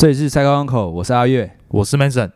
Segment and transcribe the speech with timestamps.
[0.00, 1.50] 这里是赛高港口，我是阿月。
[1.68, 2.30] 我是 Mason。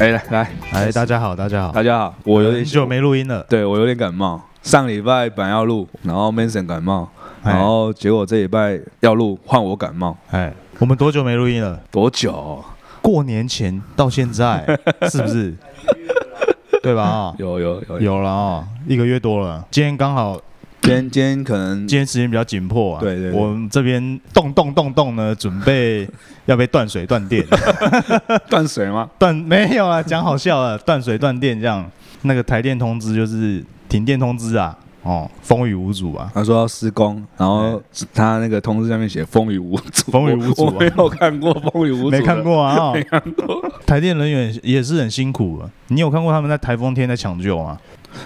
[0.00, 3.46] 哎，来来，哎，大家好，大家好，大家好，我有点很久，没录音了。
[3.48, 4.42] 对我有点感冒。
[4.62, 7.08] 上礼拜本来要录，然后 Mason 感冒，
[7.44, 10.52] 哎然后结果这礼拜要录，换我感冒，哎，
[10.84, 11.80] 我们多久没录音了？
[11.90, 12.62] 多久？
[13.00, 14.62] 过年前到现在，
[15.10, 15.54] 是不是？
[16.82, 17.02] 对吧？
[17.04, 18.00] 啊，有有有有。
[18.00, 19.66] 有了啊，一个月多了。
[19.70, 20.38] 今天刚好，
[20.82, 23.00] 今天今天可能今天时间比较紧迫啊。
[23.00, 26.06] 对对对我们这边动动动动呢，准备
[26.44, 27.42] 要被断水断电，
[28.50, 29.08] 断水吗？
[29.18, 31.90] 断没有啊，讲好笑了，断水断电这样。
[32.24, 36.28] 那个台电通知就是停电通知啊，哦，风雨无阻啊。
[36.34, 37.80] 他说要施工，然后
[38.12, 42.42] 他那个通知上面写风雨无阻，风雨无阻啊我我没有看过风雨无阻，没看。
[42.42, 43.72] 过啊、 哦没看过。
[43.86, 45.70] 台电人员也是很辛苦啊。
[45.88, 47.78] 你有看过他们在台风天在抢救吗？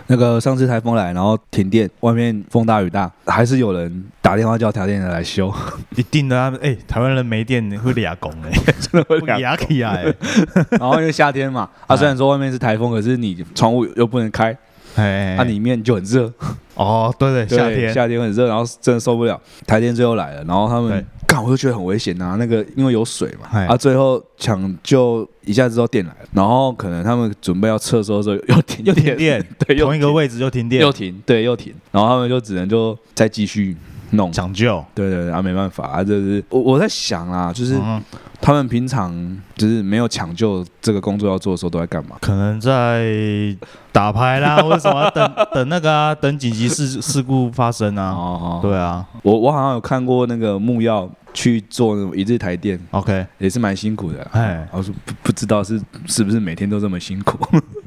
[0.07, 5.51] 那个上次台风来，然后停电，外面风大雨大，还是有人打电话叫台电的来修，
[5.97, 6.53] 一定的啊！
[6.63, 10.15] 哎、台湾人没电会俩拱哎， 真的会会俩起来欸。
[10.79, 14.55] 然后因为夏天嘛，啊，虽然说外面是台风，可是你窗户又不能开，
[15.03, 16.33] 哎，啊，里面就很热。
[16.75, 19.41] 哦，对对，夏天夏天很热，然后真的受不了。
[19.67, 33.77] 台电最后来了，然后他对们干，我就觉得很危险呐、那个因为有水嘛，哎啊，最后抢救一下之后电来了，然后可能他们准备要撤收的时候又停又停电， 对，同一个位置就停电又，停，对，又停，然后他们就只能就再继续
[34.13, 34.31] 弄。
[34.33, 34.83] 抢救。
[34.95, 38.01] 对对对，啊，没办法啊，就是我我在想啊，就是嗯，
[38.41, 39.13] 他们平常
[39.57, 42.17] 就是没有抢救这个工作要做的时候都在干嘛？
[42.21, 43.57] 可能在
[43.93, 48.11] 打牌啦，或者什么等等那个啊，等紧急事事故发生啊。
[48.11, 54.23] 哦哦，对啊我我好像有看过那个木曜去做一日台电，，OK，也是蛮辛苦的。
[54.33, 57.39] 哎，我说不不知道是是不是每天都这么辛苦？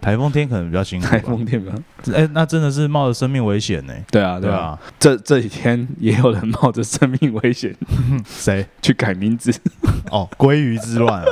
[0.01, 1.05] 台风天可能比较辛苦。
[1.05, 1.71] 台风天吧？
[2.13, 3.93] 哎，那真的是冒着生命危险呢。
[4.09, 4.51] 对啊，对啊。
[4.51, 7.75] 对啊，这这几天也有人冒着生命危险
[8.25, 8.65] 谁？
[8.81, 9.53] 去改名字。
[10.11, 11.27] 哦，鲑鱼之乱啊。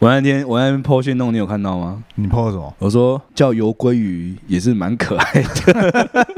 [0.00, 2.02] 我那天我那天 po 线弄，你有看到吗？
[2.14, 2.74] 你碰什么？
[2.78, 6.28] 我说叫游鲑鱼也是蛮可爱的。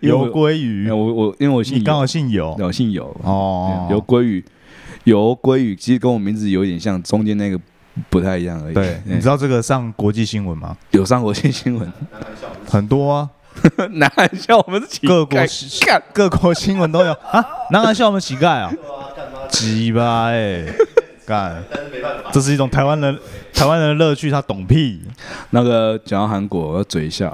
[0.00, 3.04] 游鲑鱼我，我因为我姓你刚好，姓游我姓游。
[3.22, 3.86] 哦。
[3.90, 4.44] 游鲑鱼，
[5.04, 7.58] 游鲑鱼其实跟我名字有点像，中间那个
[8.08, 8.74] 不太一样而已。
[8.74, 10.76] 对，你知道这个上国际新闻吗？
[10.90, 11.92] 有上国际新闻，
[12.68, 13.28] 很多啊，
[13.92, 15.38] 南韩笑我们是乞各国
[16.12, 17.44] 各国新闻都有 啊。
[17.70, 18.72] 南韩笑我们乞丐啊，
[19.48, 20.64] 鸡巴哎，
[21.26, 21.62] 干，
[22.32, 23.18] 这是一种台湾人
[23.52, 25.02] 台湾人的乐趣，他懂屁。
[25.50, 27.32] 那个讲到韩国，我要嘴一下。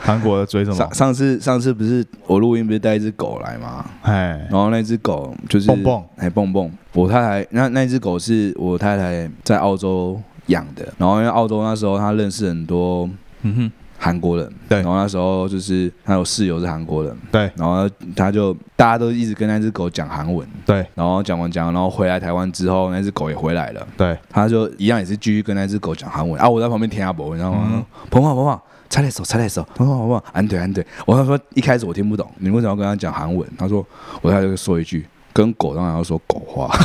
[0.00, 0.76] 韩国的追什么？
[0.76, 0.92] 上？
[0.94, 3.84] 上次上次不是我录音不是带一只狗来吗？
[4.02, 13.08] 哎，然后那只狗就是蹦蹦，哎蹦蹦，我太太那那只狗是我太太在澳洲养的，然后因为澳洲那时候她认识很多
[13.42, 14.78] 嗯哼，韩国人，对。
[14.78, 17.50] 然后那时候就是她有室友是韩国人，对。
[17.56, 20.84] 然后她就大家都一直跟那只狗讲韩文，对。
[20.94, 26.40] 然后讲完讲，然后回来台湾之后，那只狗也回来了，对，他就一样也是继续跟那只狗讲韩文。
[26.40, 27.68] 啊，我在旁边听阿伯，你知道吗？
[27.72, 27.84] 嗯？
[28.10, 30.84] 鹏鹏鹏鹏，擦点手，擦点手，鹏鹏鹏鹏，安对安对。
[31.06, 33.48] 我他说一开始我听不懂，你为什么要跟他讲韩文？
[33.56, 33.86] 他说
[34.20, 36.68] 我太太就说一句，跟狗当然要说狗话。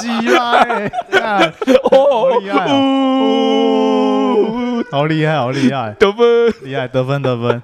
[0.00, 1.52] 鸡巴哎， 干
[1.90, 6.54] 好厉害哦，好厉害，好厉害，得分。
[6.62, 7.60] 厉害，得分得分。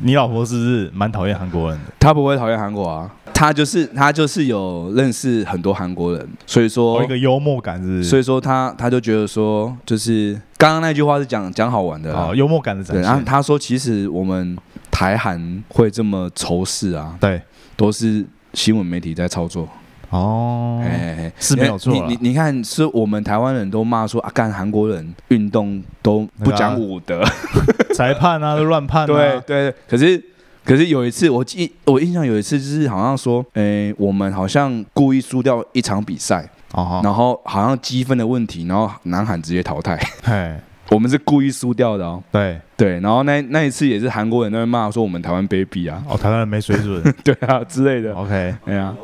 [0.00, 1.92] 你老婆是不是蛮讨厌韩国人的？
[2.00, 8.02] 她不会讨厌韩国啊，他就是他就是有认识很多韩国人，所以说哦，一个幽默感是？
[8.04, 13.20] 所以说他他就觉得说，就是刚刚那句话是讲讲好玩的啊哦，幽默感的展现，然后。
[13.26, 14.56] 他说其实我们
[14.90, 17.42] 台韩会这么仇视啊，对，
[17.76, 19.68] 都是新闻媒体在操作。
[20.10, 27.24] 哦，哎是没有错你你你看，是我们台湾人都骂说啊，干韩国人运动都不讲武德。
[27.94, 30.22] 裁判啊，都乱判 对对，可是。
[30.64, 40.54] 可是有一次，我记我印象有一次，就是好像说，诶、我们好像故意输掉一场比赛，哦，然后好像积分的问题，然后南韩直接淘汰，嘿，
[40.90, 42.22] 我们是故意输掉的哦。
[42.32, 47.02] 对，对，然后那那一次也是韩国人在骂说我们台湾卑鄙啊，哦，台湾人没水准。
[47.22, 48.14] 对啊之类的。
[48.14, 48.94] OK，哎呀，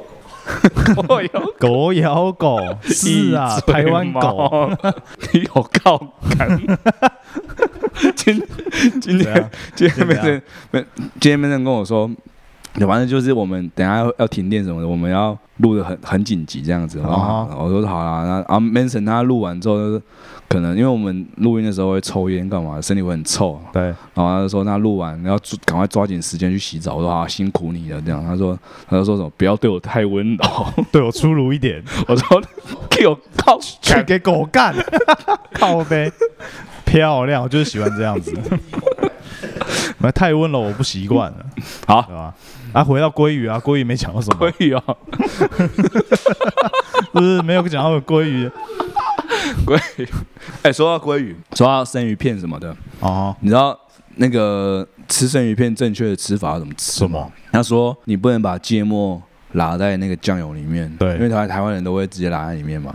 [1.58, 4.70] 狗咬狗，是啊，台湾狗。
[5.32, 5.99] 你有靠
[6.38, 6.61] 感。
[8.17, 8.43] 今
[9.00, 10.85] 今天今天没人没
[11.20, 12.11] 今天没人跟我说，
[12.75, 16.99] 对，反正就是我们等下要要停电什么的，我们要录的很很紧急这样子。
[16.99, 20.03] 然后哦我说好啦，然后然后 Manson 他录完之后，就是
[20.50, 26.97] 可能因为我们录音的时候会抽烟干嘛，身体会很臭，对，然后他就说那录完要抓赶快抓紧时间去洗澡。
[26.97, 28.20] 我说啊辛苦你了这样。
[28.26, 28.58] 他说
[28.88, 30.67] 他就说什么不要对我太温柔。
[30.91, 32.43] 对我粗鲁一点， 我说
[32.91, 34.75] 给我靠去给狗干，
[35.55, 36.11] 靠呗，
[36.85, 38.37] 漂亮，我就是喜欢这样子。
[39.99, 41.46] 那太温柔，我不习惯了，
[41.87, 42.35] 好对吧？
[42.73, 44.82] 啊，回到鲑鱼啊，鲑鱼没讲到什么，鲑鱼啊，
[47.12, 48.50] 不是没有讲到鲑鱼
[49.67, 50.09] 鲑鱼。
[50.63, 53.79] 哎，说到鲑鱼，说到生鱼片什么的，哦，你知道
[54.17, 57.31] 那个吃生鱼片正确的吃法要怎么吃吗？
[57.53, 59.21] 他说你不能把芥末
[59.53, 62.95] 拉在那个酱油里面，对因为台台湾人都会直接拉在里面嘛。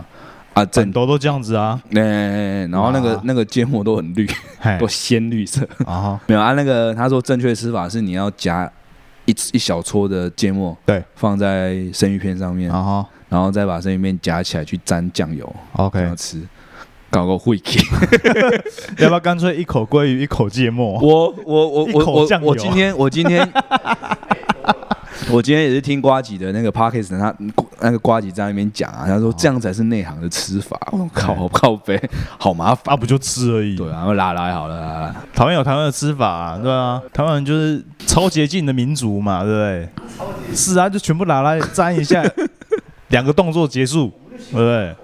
[0.54, 4.26] 啊，很正，多都这样子啊，哎、然后那个哇那个芥末都很绿，
[4.80, 5.68] 都，鲜绿色。
[5.84, 8.70] 啊，没有啊，那个他说正确的吃法是你要夹
[9.26, 16.40] 一一小撮的芥末，对，放在生鱼片上面，然后然后再把生鱼片夹起来去沾酱油，OK，样吃，
[17.10, 17.80] 搞个会气。
[18.98, 20.98] 要不要干脆一口鲑鱼一口芥末？
[21.00, 23.52] 我我我我我我今天我今天
[25.28, 27.34] 我今天也是听瓜吉的那个 podcast，他
[27.80, 30.78] 那个瓜吉在那边讲啊，他说这样才是内行的吃法。
[30.92, 32.00] 我靠，好靠背，
[32.38, 32.94] 好麻烦。
[32.94, 33.74] 啊，不就吃而已。
[33.76, 35.12] 对啊，拉来好了。
[35.34, 40.54] 台湾有台湾的吃法、啊，对啊，台湾人就是超捷径的民族嘛，对不对？
[40.54, 42.22] 是啊，就全部拿来沾一下，
[43.08, 44.12] 两个动作结束，
[44.50, 44.94] 对不对？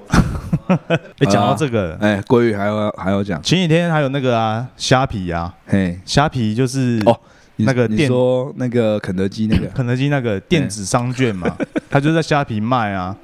[1.19, 7.19] 哎，讲到这个，哎，鲑鱼还要还要讲，前几天还有那个啊，虾皮啊，嘿，虾皮就是哦
[7.57, 11.55] 那个你说那个肯德基那个， 肯德基那个电子商券嘛，
[11.91, 13.17] 他就在虾皮卖啊，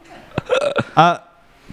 [0.95, 1.19] 啊，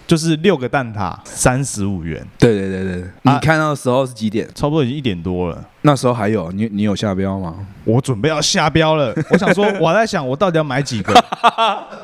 [0.06, 3.02] 就是六个蛋挞三十五元，对对对对，对。
[3.24, 3.34] 啊。
[3.34, 4.48] 你看到的时候是几点？
[4.54, 5.62] 差不多已经一点多了。
[5.82, 6.50] 那时候还有？
[6.52, 7.54] 你你有下标吗？
[7.84, 11.12] 我准备要下标了，我想说，我在想我到底要买几个，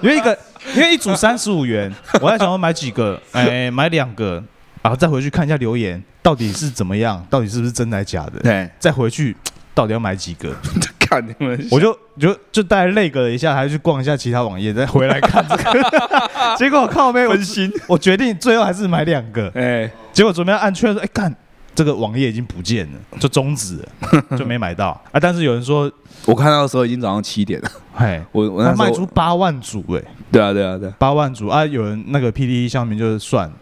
[0.01, 0.37] 因为一个，
[0.75, 4.43] 因为一组三十五元，我在想要买几个，哎，买两个，
[4.83, 9.37] 然后再回去看一下留言，到底是怎么样，到底是不是真的假的，对，再回去
[9.75, 10.55] 到底要买几个，
[10.99, 15.91] 看你们，我就就就大概累个了一下，还去逛一下其他网页，再回来看这个，
[16.57, 21.35] 结果靠背分心，我决定最后还是买两个，哎，结果准备要按确认说，哎，看
[21.75, 25.19] 这个网页已经不见了，就终止了，就没买到啊。
[25.21, 25.91] 但是有人说，
[26.27, 31.65] 我看到的时候已经早上七点了，嘿，我我那卖出，八万组哎、对啊对啊对啊，八万组啊！
[31.67, 33.53] 有人那个 PDE 上面就是算，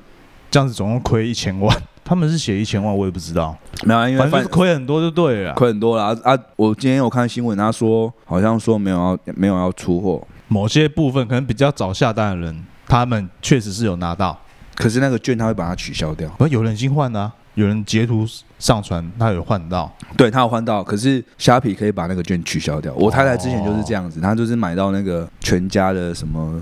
[0.51, 1.77] 这样子总共亏一千万。
[2.05, 5.55] 他们是写一千万，我也不知道，没有啊，因为反正亏很多就对了啊。
[5.55, 6.39] 亏很多了啊啊！
[6.57, 14.39] 我今天有看新闻，他说好像说没有要没有要出货，某些部分可能比较早下单的人，他们确实是有拿到，
[14.75, 16.31] 可是那个券他会把它取消掉。
[16.39, 18.27] 而有人已经换了啊、有人截图
[18.59, 19.93] 上传，他有换到。
[20.17, 22.95] 对他有换到，可是虾皮可以把那个券取消掉。
[22.95, 26.59] 我太太之前就是这样子，她就是买到那个全家的什么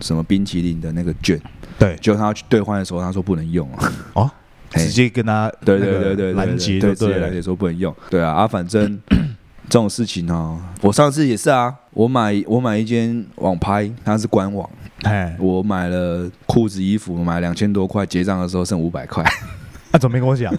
[0.00, 1.40] 什么冰淇淋的那个券，
[1.78, 3.92] 对，结果她去兑换的时候，她说不能用啊。
[4.12, 4.30] 哦，
[4.72, 6.94] 直接跟他对那个对对对对，拦截对。
[6.94, 7.94] 直接拦截说不能用。
[8.10, 8.98] 对啊啊，反正
[9.68, 14.68] 这种事情哦，我上次也是啊，我买我买一间网拍，它是官网，
[15.04, 19.24] 哎，我买了裤子衣服，买两千多块，结账的时候剩五百块。
[19.92, 20.52] 那怎么没跟我讲？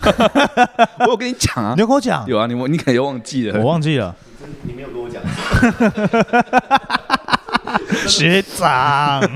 [0.99, 2.23] 我有跟你讲啊你，有跟我讲？
[2.27, 3.59] 有啊，你你可能忘记了。
[3.59, 4.15] 我忘记了。
[4.63, 5.21] 你没有跟我讲，
[8.07, 9.21] 学长，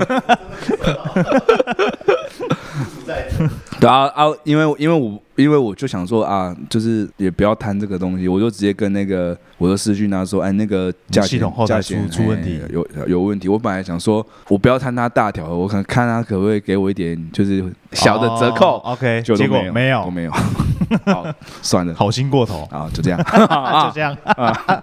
[3.08, 3.26] 在
[3.80, 13.48] 对啊啊，因为因为我因为我就想说啊，就是也不要贪这个东西，我就直接跟那个我的私讯他说，哎，那个价钱系统后台出出问题哎有有问题。
[13.48, 20.32] 我本来想说，我不要贪他大条的，我可能看他可不可以给我一点就是小的折扣，哦 OK，就结果没没有都，没有。
[21.04, 21.26] 好，
[21.60, 24.52] 算了，好心过头，啊，就这样， 就这样啊。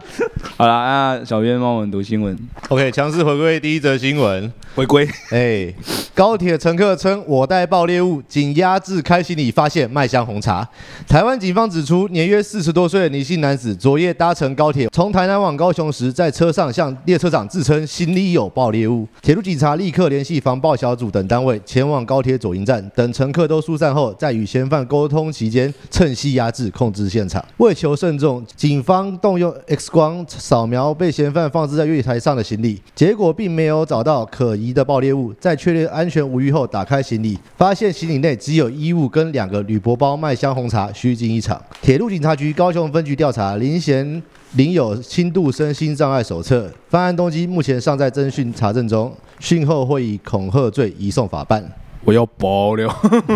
[0.56, 2.38] 好了，那小编帮我们读新闻
[2.70, 4.52] ，OK，强势回归第一则新闻。
[4.76, 5.08] 回归。
[5.32, 5.74] 哎，
[6.14, 10.68] 高铁乘客称我带爆裂物，仅压制开行李发现麦香红茶。
[11.08, 19.08] 台湾警方指出，年约四十多岁的女性男子昨夜搭乘高铁从台南往高雄时，在车上向列车长自称行李有爆裂物。
[19.22, 27.44] 铁路警察立刻联系防爆小组等单位前往高铁左营站，等乘客都疏散后，在与嫌犯沟通期间，趁隙压制控制现场。
[27.58, 35.34] 为求慎重，警方动用 X 光扫描被嫌犯放置在月台上的行李，结果并没有找到可疑的爆裂物。
[35.40, 41.62] 在确认安全无虞后，打开行李，发现李内只有衣物跟两个铝箔包麦香红茶，虚惊一场。
[41.82, 44.22] 铁路警察局高雄分局调查，林贤
[44.54, 51.64] 领有轻度身心障碍手册，犯案动机目前尚在侦讯查证中，讯后会以恐吓罪移送法办。
[52.04, 52.88] 我要爆料，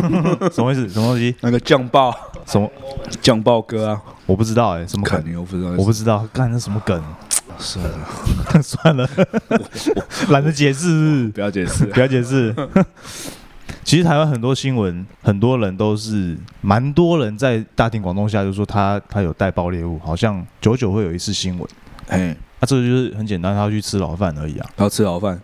[0.53, 0.87] 什么意思？
[0.89, 1.35] 什么东西？
[1.41, 2.13] 那个酱爆
[2.45, 2.69] 什么？
[3.19, 5.31] 酱爆哥啊，我不知道哎，什么肯梗？
[5.31, 7.03] 定我不知道，我不知道，干那什么梗？
[7.57, 8.07] 算了，
[8.63, 9.09] 算了，
[10.29, 11.85] 懒得解释不要解释。
[11.87, 12.55] 不要解释。
[13.83, 21.67] 其实台湾很多新闻，很多人都是蛮多人在大庭广众下就说他他有带爆裂物，好像久久会有一次新闻。
[22.07, 24.69] 哎，啊，这个就是很简单，他要去吃牢饭而已啊。
[24.77, 25.39] 要吃牢饭，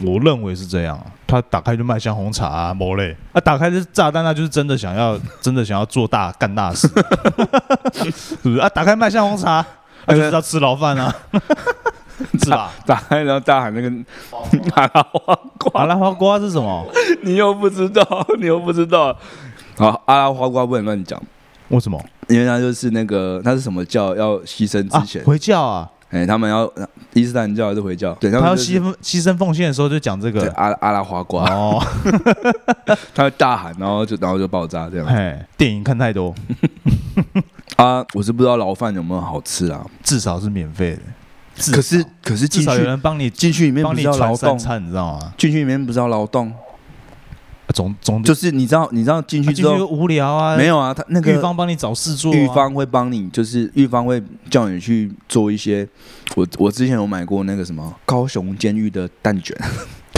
[0.00, 1.06] 我认为是这样啊。
[1.26, 3.16] 他打开就卖香红茶啊，某类。
[3.32, 6.88] 啊，打开是炸弹，那就是真的想要， 真的想要做大干大事，
[7.92, 8.68] 是不是啊？
[8.68, 9.66] 打开卖香红茶，啊，
[10.08, 11.14] 就是要吃牢饭啊，
[12.42, 12.70] 是吧？
[12.86, 13.90] 打开然后大喊那个
[14.74, 16.86] 阿拉花瓜，阿拉花瓜是什么？
[17.22, 18.04] 你又不知道，
[18.38, 19.16] 你又不知道。
[19.76, 21.20] 好，阿拉花瓜不能乱讲，
[21.68, 22.00] 为什么？
[22.28, 26.70] 因为他就是那个他是什么教要牺牲啊之前，，回教啊，哎，他们要
[27.12, 28.14] 伊斯兰教还是回教？
[28.14, 30.40] 对，他他要们就是牺牲牺牲奉献的时候就讲这个。
[30.40, 31.82] 对阿阿拉花瓜，哦，
[33.14, 35.06] 他会大喊，然后就然后就爆炸这样。
[35.06, 36.34] 哎，电影看太多，
[37.76, 39.84] 啊，我是不知道牢饭有没有好吃啊。
[40.02, 41.02] 至少是免费的。
[41.56, 45.32] 至可是可是进去人帮你进去里面帮你不是要劳动，你知道吗？
[45.38, 55.88] 进去里面不是要劳动，啊总总就是你知道你知道进啊去之后无聊啊，没有啊，他那个玉芳帮你找事做啊，玉芳会帮你，就是玉芳会叫你去做一些。
[56.36, 59.56] 我我之前有买过那个什么高雄监狱的蛋卷，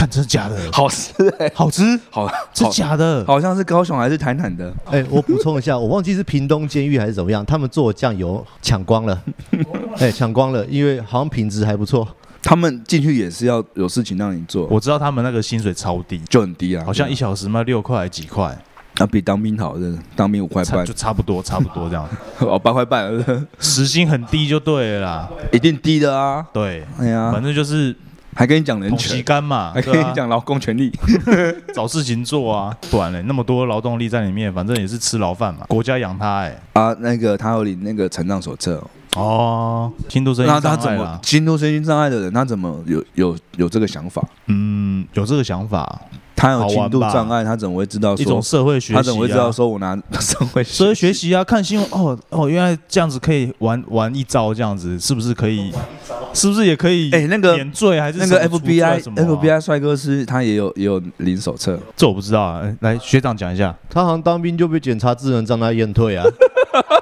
[0.07, 0.57] 看真的假的？
[0.71, 1.99] 好吃哎、好吃？
[2.09, 3.23] 好是好假的？
[3.25, 9.21] 好像是高雄还是台南的，哎、我补充一下，我忘记是屏东监狱还是怎么样，他们做的酱油抢光了，
[9.99, 12.07] 哎、抢光了，因为好像品质还不错。
[12.41, 18.57] 他们进去也是要有事情让你做，我知道他们那个薪水超低，就很低啊，好像一小时卖六块还几块，
[18.99, 22.07] 啊比当兵好，真的当兵五块半就，差不多差不多这样，
[22.39, 23.11] 哦八块半，
[23.59, 25.29] 时薪很低就对了啦。
[25.51, 26.45] 一定低的啊。
[26.53, 27.93] 对，哎呀反，正就是
[28.37, 30.91] 还跟你讲人权，杆嘛，还跟你讲劳工权利，
[31.73, 36.55] 找事情做啊，不然嘞那么多劳动力在里面，反正也是吃牢饭嘛，国家养他哎。
[36.73, 38.75] 啊，那个他有领那个成长手册
[39.15, 44.23] 哦，哦，轻度身那心他怎么障碍啦，轻度身心障碍的人，他怎么有有有这个想法？
[44.45, 45.99] 嗯，有这个想法，
[46.37, 48.41] 他有轻度障碍，他怎么会知道一种说？
[48.41, 51.43] 社会学习、啊，他怎么会知道说我拿 社会社会学习啊？
[51.43, 55.73] 看新闻哦哦，原来这样子可以玩玩一招，这样子是不是可以？
[56.33, 57.09] 是不是也可以？
[57.11, 62.61] 哎那个免罪还是那个什么除罪 FBI 什么啊 FBI 帅哥是他也有也有领手册，这我不知道啊。
[62.63, 63.75] 哎来，学长讲一下。
[63.89, 66.23] 他好像当兵就被检查智能障碍验退啊。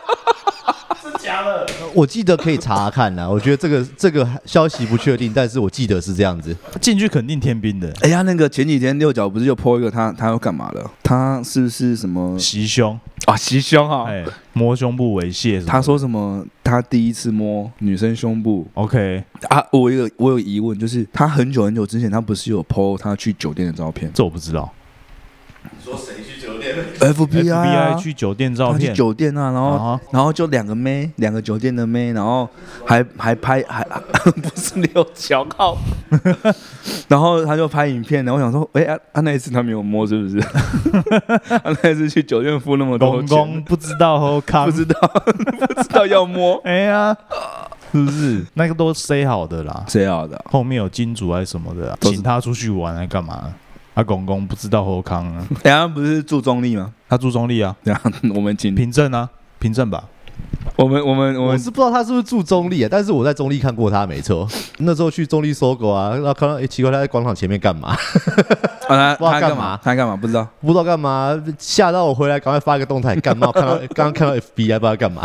[1.95, 3.27] 我记得可以查查看啦。
[3.29, 6.55] 我觉得这个这个消息不确定，但是我记得是这样子。
[6.81, 10.91] 进去肯定天兵的，哎呀，那个前几天六角不是又 po 一个他他要干嘛了？
[11.01, 14.05] 他是不是什么袭胸，啊袭胸啊？
[14.09, 15.65] 哎，摸胸部猥亵。
[15.65, 16.45] 他说什么？
[16.63, 19.63] 他第一次摸女生胸部 OK，啊！
[19.71, 24.71] 我有我有疑问，就是他很久很久之前，他不是有 po 他去酒店的照片这我不知道。
[26.99, 32.47] ？FBI 啊 FBI 去酒店照他去片，酒店啊，然后、啊然后就两个妹，两个酒店的妹，然后
[32.85, 33.83] 还还拍还
[34.41, 35.77] 不是六小靠，
[37.07, 40.39] 然后他就拍影片，然后我想说，哎、啊，啊那一次他没有摸是不是？
[40.39, 44.99] 他 那一次去酒店付那么多公钱，公不知道后康不，知道
[45.67, 47.15] 不知道要摸，哎呀，
[47.91, 48.45] 是不是？
[48.55, 49.83] 那个都 say 好的啦。
[49.87, 50.45] 谁要的啊？
[50.51, 53.53] 后面有金主还是什么的啊、都是请他出去玩还干嘛？
[53.95, 56.93] 他公公不知道侯康啊， 等下不是住中立吗？
[57.07, 58.01] 他住中立啊， 等下，
[58.35, 60.03] 我们请凭证啊，凭证吧。
[60.75, 64.45] 我们我们我们我是不知道他是不是住中立啊，但是我在中立看过他，没错。
[64.79, 67.95] 那时候去中立搜狗啊，然后看到，哎、奇怪，他在广场前面干嘛？
[68.89, 70.15] 啊，他不知道他干嘛他干嘛？
[70.17, 70.45] 不知道。
[70.59, 73.49] 不知道干嘛，吓到我回来，赶快发一个动态，干嘛？
[73.53, 75.21] 看到刚刚看到 FBI，不知道干嘛。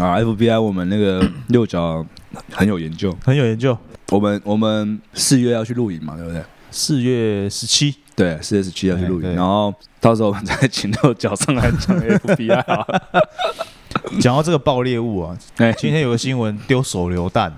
[0.00, 2.04] 啊，FBI 我们那个六角
[2.52, 3.76] 很有研究，很有研究。
[4.10, 6.42] 我们我们四月要去露营嘛，对不对？
[6.70, 12.86] 四月十七，对，四月十七要去露营，然后到时候我们再请到脚上来讲 FBI 啊。
[14.20, 17.52] 讲到这个爆猎物啊，哎，今天有个新闻丢手榴弹，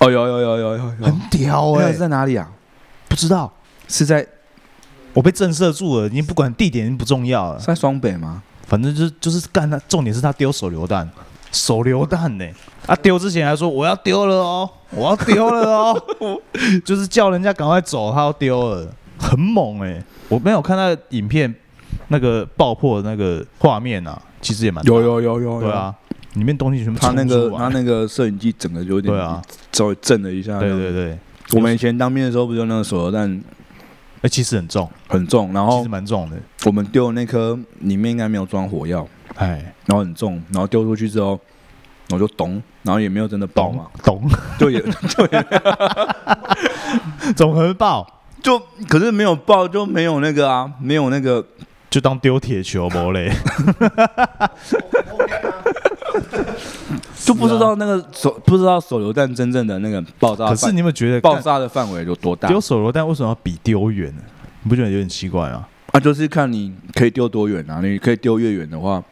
[0.00, 2.50] 哦，有有有有有有，很屌哎、在哪里啊？
[3.08, 3.52] 不知道，
[3.88, 4.26] 是在
[5.12, 6.06] 我被震慑住了。
[6.06, 8.42] 已经不管地点不重要了是，在双北吗？
[8.66, 11.08] 反正就是就是干他，重点是他丢手榴弹，
[11.52, 12.44] 手榴弹呢、
[12.86, 16.02] 啊丢之前还说我要丢了哦，我要丢了哦，
[16.84, 21.54] 就是叫人家赶快走，他要丢了，很猛哎、我没有看到影片
[22.08, 25.94] 那个爆破的那个画面啊，其实也蛮大有有有有，对，啊，
[26.34, 29.40] 里面东西全部他那个他那个摄影机整个有点对啊，
[29.72, 30.58] 稍微震了一下。
[30.58, 30.90] 对对。
[30.90, 31.18] 对，
[31.52, 33.42] 我们以前当兵的时候，不就那个手榴弹？
[34.22, 39.04] 哎、其实很重，很重，然后其实蛮重的，我们丢的那颗里面应该没有装火药，
[39.36, 41.38] 哎，然后很重，然后丢出去之后，
[42.10, 44.22] 我就咚，然后也没有真的爆嘛，懂，
[44.58, 45.46] 就也 就也
[47.34, 48.06] 怎么可能爆？
[48.42, 51.44] 就可是没有爆，就没有那个啊，没有那个
[51.88, 53.32] 就当丢铁球不嘞？
[57.24, 62.48] 就不知道那个手不知道手榴弹真正的那个爆炸范，可是你有没有觉得爆干炸的范围有多大？
[62.48, 64.22] 丢手榴弹为什么要比丢远呢？
[64.64, 65.68] 你不觉得有点奇怪啊？
[65.92, 67.80] 啊，就是看你可以丢多远啊。
[67.80, 69.02] 你可以丢越远的话，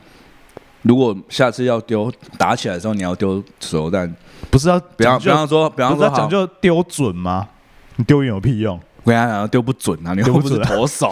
[0.82, 4.14] 如果下次要丢打起来的时候，你要丢手榴弹，
[4.50, 7.48] 不是要比方比方说，比方说讲，究丢准吗？
[7.96, 8.80] 你丢远有屁用？
[9.02, 11.08] 我跟他讲丢不准啊，你又不是丢不准啊投手，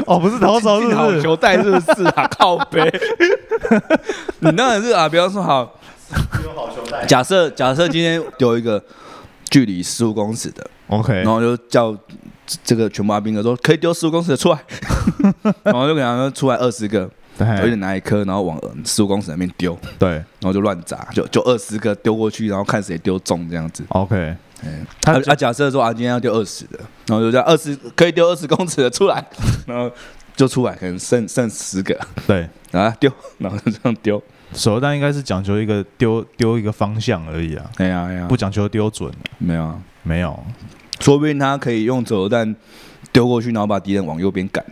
[0.06, 1.22] 哦，不是投手是进好不是？
[1.22, 2.28] 球带是不是啊？
[2.38, 2.92] 靠背，
[4.40, 5.08] 你当然是啊。
[5.08, 5.78] 比方说好，
[7.08, 8.82] 假设假设今天丢一个
[9.50, 11.96] 距离十五公尺的，OK，然后就叫
[12.62, 14.58] 这个全部阿兵哥说可以丢十五公尺的出来，
[15.64, 17.08] 然后就给他们出来二十个，
[17.38, 20.10] 我就对拿一颗，然后往十五公尺那边丢，对。
[20.10, 23.84] 然后就乱砸，就就二十个丢过去，然后看谁丢中这样子。
[23.88, 24.34] ，OK，
[24.64, 29.24] 嗯，他他啊假设说啊今天要丢二十的，然后就这样二十可以丢二十公尺的出来，
[29.66, 29.90] 然后
[30.36, 34.22] 就出来，可能剩剩十个，对，然后丢，然后就这样丢。
[34.52, 39.10] 手榴弹应该是讲究一个丢丢一个方向而已啊，哎呀哎呀，不讲究丢准。
[39.38, 40.38] 没有啊，没有，
[41.00, 42.54] 说不定他可以用手榴弹
[43.12, 44.62] 丢过去，然后把敌人往右边赶，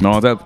[0.00, 0.34] 然后再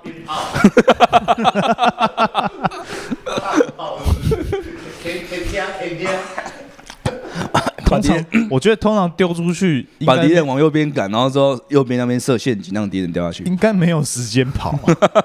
[7.85, 8.15] 通常
[8.51, 13.43] 我觉得通常丢出去把敌人往右边赶，然后之后右边那边设陷阱，让敌人掉下去。
[13.45, 14.79] 应该没有时间跑啊，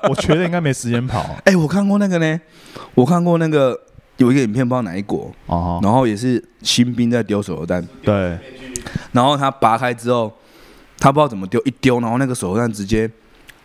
[0.10, 2.40] 我觉得应该没时间跑 哎、我看过那个呢，
[2.96, 3.78] 我看过那个
[4.16, 5.80] 有一个影片，不知道哪一国，哦。
[5.84, 8.40] 然后也是新兵在丢手榴弹，对，
[9.12, 10.32] 然后他拔开之后，
[11.04, 13.12] 他不知道怎么丢，一丢，然后那个手榴弹直接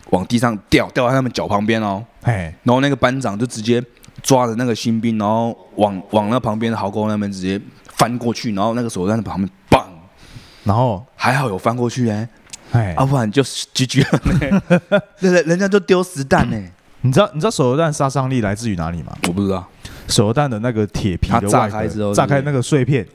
[0.09, 3.81] 往地上掉，掉在他们脚旁边哦，哎，然后那个班长就直接
[4.21, 7.57] 抓着那个新兵，然后往往那旁边的壕沟那边直接
[7.95, 9.87] 翻过去，然后那个手榴弹在旁边棒，
[10.65, 11.05] 然后？
[11.15, 12.27] 还好有翻过去哎、
[12.73, 16.61] 哎，要、不然就 GG 了欸， 人人人家就丢实弹呢、
[17.01, 19.15] 你知道你知道手榴弹杀伤力来自于哪里吗？
[19.29, 19.65] 我不知道。
[20.09, 23.07] 手榴弹的那个铁皮它炸开之后炸开那个碎片，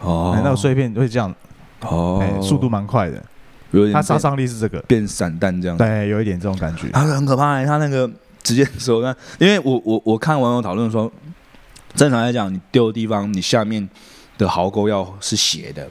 [0.00, 0.32] 哦。
[0.34, 1.34] 哎，那个碎片会这样，
[1.80, 2.18] 哦。
[2.22, 3.22] 哎，速度蛮快的。
[3.72, 5.76] 有点他杀伤力是这个，变散弹这样。
[5.76, 6.88] 对，有一点这种感觉。
[6.92, 8.08] 他很可怕、欸，他那个
[8.42, 11.10] 直接手那，因为我我我看网友讨论说，
[11.94, 13.88] 正常来讲，你丢的地方，你下面
[14.38, 15.88] 的壕沟要是斜的。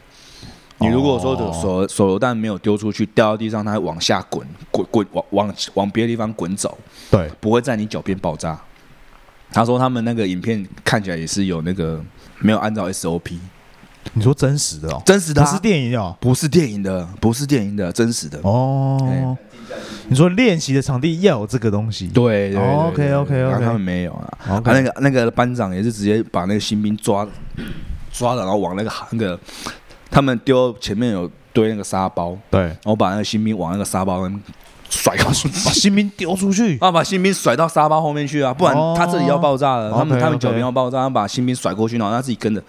[0.79, 6.75] 你如果说哦手手榴弹没有丢出去，掉到地上，它会往下滚，滚滚往往往别的地方滚走，
[7.11, 8.59] 对，不会在你脚边爆炸。
[9.51, 12.01] 他说他们那个影片看起来也是有那个
[12.39, 13.37] 没有按照 SOP，
[14.13, 16.15] 你说真实的哦，真实的、啊，不是电影哦。
[16.19, 18.39] 不是电影的，不是电影的，真实的。
[18.43, 19.37] 哦，
[20.09, 24.29] 你说练习的场地要有这个东西，对对对哦对对 OK，OK，OK 然后他们没有啊。
[24.49, 27.25] OK 他那个那个班长也是直接把那个新兵抓
[28.11, 29.39] 抓了，然后往那个那个
[30.09, 34.41] 他们丢前面有堆那个沙包，对，然后把那个新兵往那个沙包那边
[34.89, 38.93] 甩出去， 把新兵丢出去， 啊，把新兵甩到沙包后面去啊，不然哦。
[38.97, 42.61] 他这里要爆炸了，他们 OK，他们脚边要爆炸，他把新兵甩过去，然后他自己跟着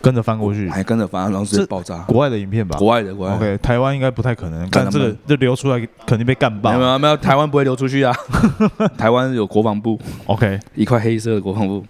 [0.00, 0.68] 跟着翻过去。
[0.68, 1.98] 还跟着翻，然后直接爆炸。
[2.08, 6.98] 国外的影片吧国外的国外的 OK，台湾应该不太可能，干但这个这流出来肯定被干爆没有。
[6.98, 8.14] 没有，台湾不会流出去啊，
[8.96, 11.84] 台湾有国防部，OK，一块黑色的国防部。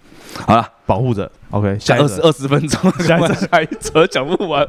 [0.45, 1.29] 好了，保护着。
[1.51, 4.67] OK，下一个二十二十分钟，下一下一则讲不完。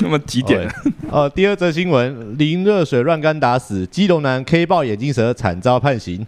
[0.00, 0.68] 那么几点？
[1.10, 6.26] 呃，第二则新闻：淋热水乱干打死基隆男 K 爆眼镜蛇，惨遭判刑。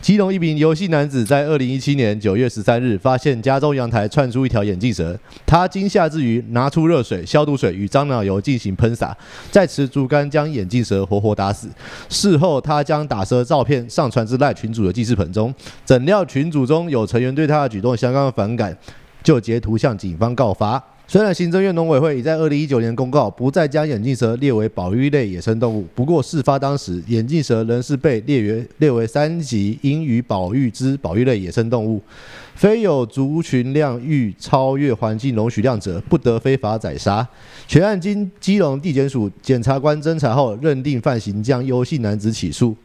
[0.00, 9.14] 基隆一名游戏男子在二零一七年九月十三日发现家中阳台窜出一条眼镜蛇，他惊吓之余拿出热水、消毒水与樟脑油进行喷洒，
[9.50, 11.68] 再持竹竿将眼镜蛇活活打死。
[12.08, 15.52] 事后，他将打蛇照片上传至赖群主的记事本中，
[15.84, 18.74] 怎料群主中有成员对他的举动相当反感，
[19.22, 20.82] 就截图向警方告发。
[21.10, 32.02] 虽然行政院农委会已在二零一九年公告不再将眼镜蛇列为保育类野生动物，不过事发当时，眼镜蛇仍是被列为列为三级应予保育之保育类野生动物，
[32.54, 37.26] 非有族群量欲超越环境容许量者，不得非法宰杀。
[37.66, 42.76] 全案经基隆地检署检察官侦查后，认定犯行，将优姓男子起诉。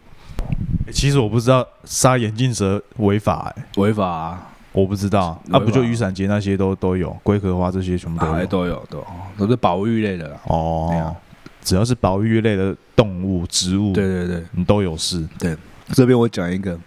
[0.94, 5.42] 其实我不知道杀眼镜蛇违法，哎，违法啊，我不知道。
[5.46, 8.48] 那啊，不就雨伞节那些都都有，龟壳花这些全部都哎有。
[8.48, 9.06] 都有都有
[9.38, 10.38] 都是保育类的啦。
[10.48, 11.16] 哦啊，
[11.64, 15.26] 只要是保育类的动物、植物，对对对，你都有事。
[15.40, 15.56] 对
[15.94, 16.78] 这边我讲一个，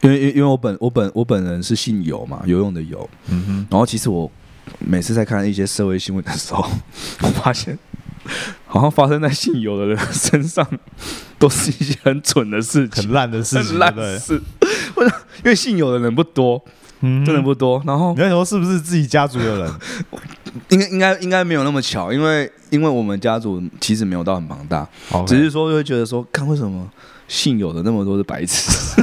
[0.00, 3.08] 因为因为因为我本我本我本人是姓游嘛，游泳的游。
[3.28, 4.30] 嗯哼，然后其实我
[4.78, 6.64] 每次在看一些社会新闻的时候，
[7.22, 7.78] 我发现
[8.66, 10.66] 好像发生在姓游的人身上，
[11.38, 13.12] 都是一些很蠢的事情很。
[13.12, 14.40] 烂的事情，很烂事，
[14.94, 16.62] 我 想因为姓游的人不多，
[17.00, 17.42] 嗯真的。
[17.42, 17.82] 不多。
[17.86, 19.72] 然后你在说是不是自己家族的人？
[20.70, 24.88] 应该应该应该没有那么巧，因为因为我们家族其实没有到很庞大
[25.26, 26.88] 只是说就会觉得说，看为什么
[27.26, 29.02] 姓有的那么多是白痴。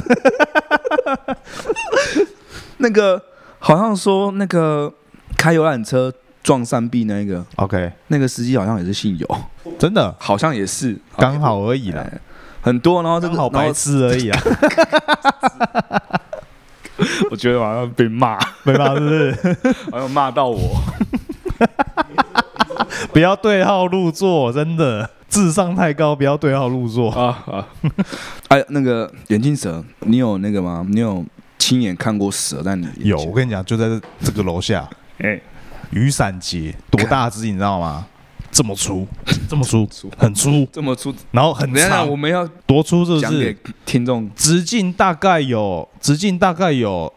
[2.77, 3.21] 那个
[3.59, 4.91] 好像说那个
[5.37, 6.11] 开游览车
[6.43, 9.27] 撞山壁那个 OK，那个司机好像也是姓尤，
[9.77, 12.19] 真的好像也是刚好而已啦，哎
[12.63, 14.39] 很多，然后这个好白痴而已啊，
[17.31, 18.93] 我觉得好像被骂，被骂？
[18.93, 19.35] 是不是？
[19.91, 20.59] 好像骂到我。
[23.11, 27.09] 不要对号入座，真的智商太高，不要对号入座。
[27.09, 27.67] 啊啊！
[28.49, 30.85] 哎，那个眼镜蛇，你有那个吗？
[30.87, 31.25] 你有
[31.57, 35.41] 亲眼看过蛇在你有，我跟你讲，就在这这个楼下，哎，
[35.91, 38.05] 雨伞节多大只，你知道吗？
[38.51, 39.07] 这么粗，
[39.49, 43.57] 这么粗，很粗，这么粗，然后很长我，们要多粗是不是？
[43.85, 44.29] 听众。
[44.35, 47.11] 直径大概有，直径大概有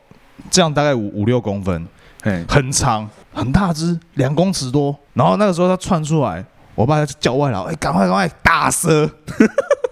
[0.49, 1.89] 这样大概五五六公分，
[2.23, 4.97] 哎，很长，很大只，两公尺多。
[5.15, 6.45] 然后那个时候它窜出来，
[6.77, 9.05] 我爸就叫外劳，哎、赶快赶快打蛇，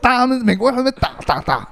[0.01, 1.69] 大家他们美国人还在打打打，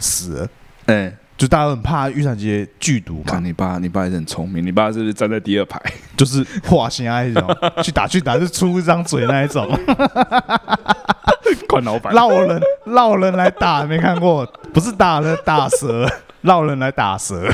[0.00, 0.48] 死了。
[0.86, 5.80] 哎，就大家都很怕雨伞节剧毒嘛看，你爸，你爸也是很聪明，你爸是不是站在第二排？
[6.16, 9.68] 就是画心啊那种， 去打去打就出一张嘴那一种，
[11.68, 14.46] 关老板绕人绕人来打，没看过？
[14.72, 16.08] 不是打人打蛇，
[16.40, 17.46] 绕人来打蛇，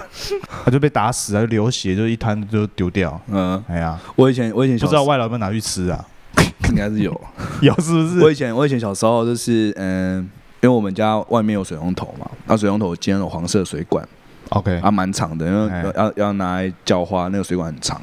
[0.65, 3.21] 他就被打死了，就流血，就一滩就丢掉。
[3.29, 6.05] 嗯，哎呀，我以前我以前不知道外劳有没有拿去吃啊？
[6.71, 7.21] 应该是有。
[7.61, 8.21] 有是不是？
[8.21, 10.31] 我以前我以前小时候就是嗯，
[10.63, 14.09] 因为我们家外面有水龙头嘛，那水龙头兼有黄色水管
[14.51, 15.83] ，OK，啊蛮长的，因为哎。
[15.83, 18.01] 要要要拿来浇花，那个水管很长。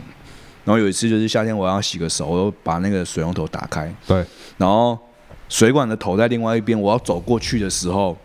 [0.65, 4.23] 然后有一次就是夏天我要洗个手，我又把那个水龙头打开，对，
[4.57, 4.95] 然后
[5.47, 8.15] 水管的头在另外一边，我要走过去的时候，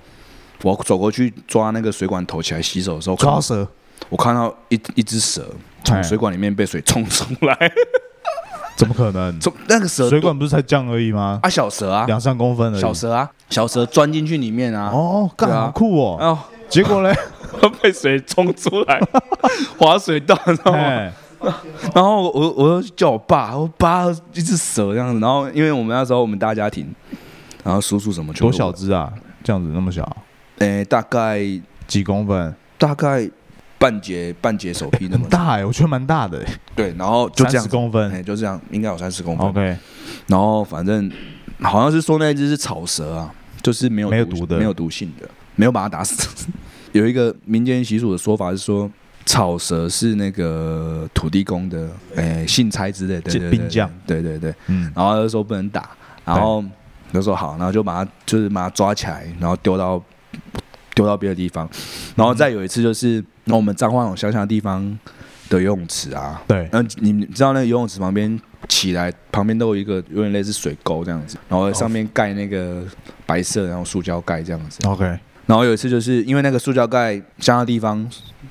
[0.62, 3.66] 我走过去抓那个水管头起来洗手的时候，抓蛇，
[4.08, 5.48] 我看到一一只蛇
[5.84, 6.02] 从哎。
[6.02, 7.56] 水管里面被水冲出来，
[8.76, 9.40] 怎么可能？
[9.40, 11.38] 从那个蛇水管不是才这样而已吗？
[11.42, 12.80] 啊小蛇啊，两三公分而已。
[12.80, 16.18] 小蛇啊，小蛇钻进去里面啊，哦，干对啊好酷哦！
[16.20, 16.38] 哦，
[16.68, 17.14] 结果嘞，
[17.80, 19.00] 被水冲出来，
[19.78, 20.78] 滑水道，你知道吗？
[20.78, 21.12] 哎，
[21.94, 26.92] 然后我我我就叫我爸，我爸一只蛇这样子，然后因为我们那时候我们大家庭，
[27.62, 28.72] 然后叔叔什么全部多小？
[28.72, 29.12] 只啊？
[29.44, 30.04] 这样子那么小，
[30.58, 31.38] 诶、大概
[31.86, 32.52] 几公分？
[32.76, 33.30] 大概
[33.78, 39.46] 半截半截手臂那么很大哎，我觉得蛮大的哎，对，然后就这样30公分哎、就这样，应该有三十公分。
[39.46, 39.76] OK，
[40.26, 41.08] 然后反正
[41.60, 43.30] 好像是说那一只是草蛇啊，
[43.64, 44.56] 就是没有没有毒的。
[44.56, 46.46] 没有毒性的，没有把它打死。
[46.92, 48.88] 有一个民间习俗的说法是说，
[49.26, 54.54] 草蛇是那个土地公的诶、信差之类的，对对对兵将，对对对。
[54.68, 55.90] 嗯，然后就说不能打，
[56.24, 56.62] 然后
[57.12, 60.00] 就说好，然后就把它就是把它抓起来，然后丢到
[60.94, 61.68] 丢到别的地方，
[62.14, 64.98] 然后再有一次就是，那我们彰化那种乡下的地方
[65.56, 72.82] 的游泳池啊，对，然后你们知道那个游泳池旁边起来旁边都有一个有点类似水沟这样子，然后上面盖那个
[73.26, 75.04] 白色然后塑胶盖这样子，OK，
[75.46, 77.98] 然后有一次就是因为那个塑胶盖乡下地方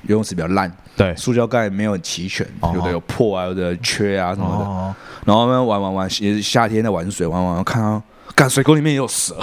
[0.02, 2.72] 游泳池比较烂，对，塑胶盖没有很齐全，哦。
[2.74, 4.64] 有的有破啊，有的缺啊什么的。
[4.64, 8.02] 哦，然后呢玩玩玩，也是夏天在玩水，玩玩玩看到，
[8.34, 9.36] 干水沟里面也有蛇，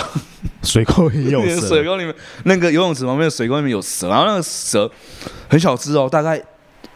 [0.63, 4.89] 水沟也有水，沟里面那个游泳池旁边的水沟里面有蛇，然后那个蛇
[5.49, 6.41] 很小只哦，大概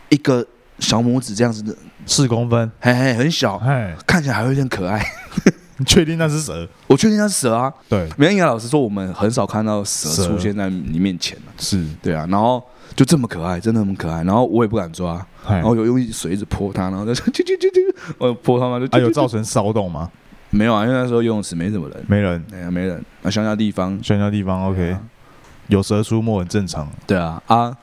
[0.09, 0.45] 一个
[0.79, 5.03] 小拇指这样子的，四公分，嘿嘿，很小，哎，看起来还有点可爱。
[5.77, 6.65] 你确定那是蛇？
[6.87, 10.27] 我确定那是蛇啊，对，没应该老师说，我们很少看到蛇蛇。
[10.27, 11.51] 出现在你面前啊。
[11.57, 12.63] 是，对啊，然后
[12.95, 20.09] 就这么可爱，真的很可爱，然后我也不敢抓，哎然，后有用水一直泼它，然后就啾啾啾啾，我泼它嘛，就啊，有造成骚动吗？
[20.49, 20.85] 没有啊？
[20.85, 24.01] 因为那时候游泳池没什么人，没人，哎呀没人，那乡下地方。
[24.01, 24.95] 乡下地方 OK，
[25.67, 26.87] 有蛇出没很正常。
[27.05, 27.75] 对啊啊，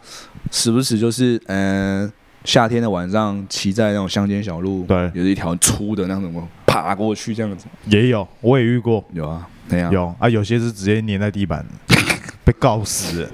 [0.51, 2.13] 时不时就是嗯、呃
[2.45, 5.11] 夏天的晚上骑在那种乡间小路，对。
[5.15, 11.65] 有一条粗的那种爬过去这样子，也有，我也遇过，有啊，那样有啊，有些是直接粘在地板，
[12.45, 13.23] 被告死。
[13.23, 13.29] 了，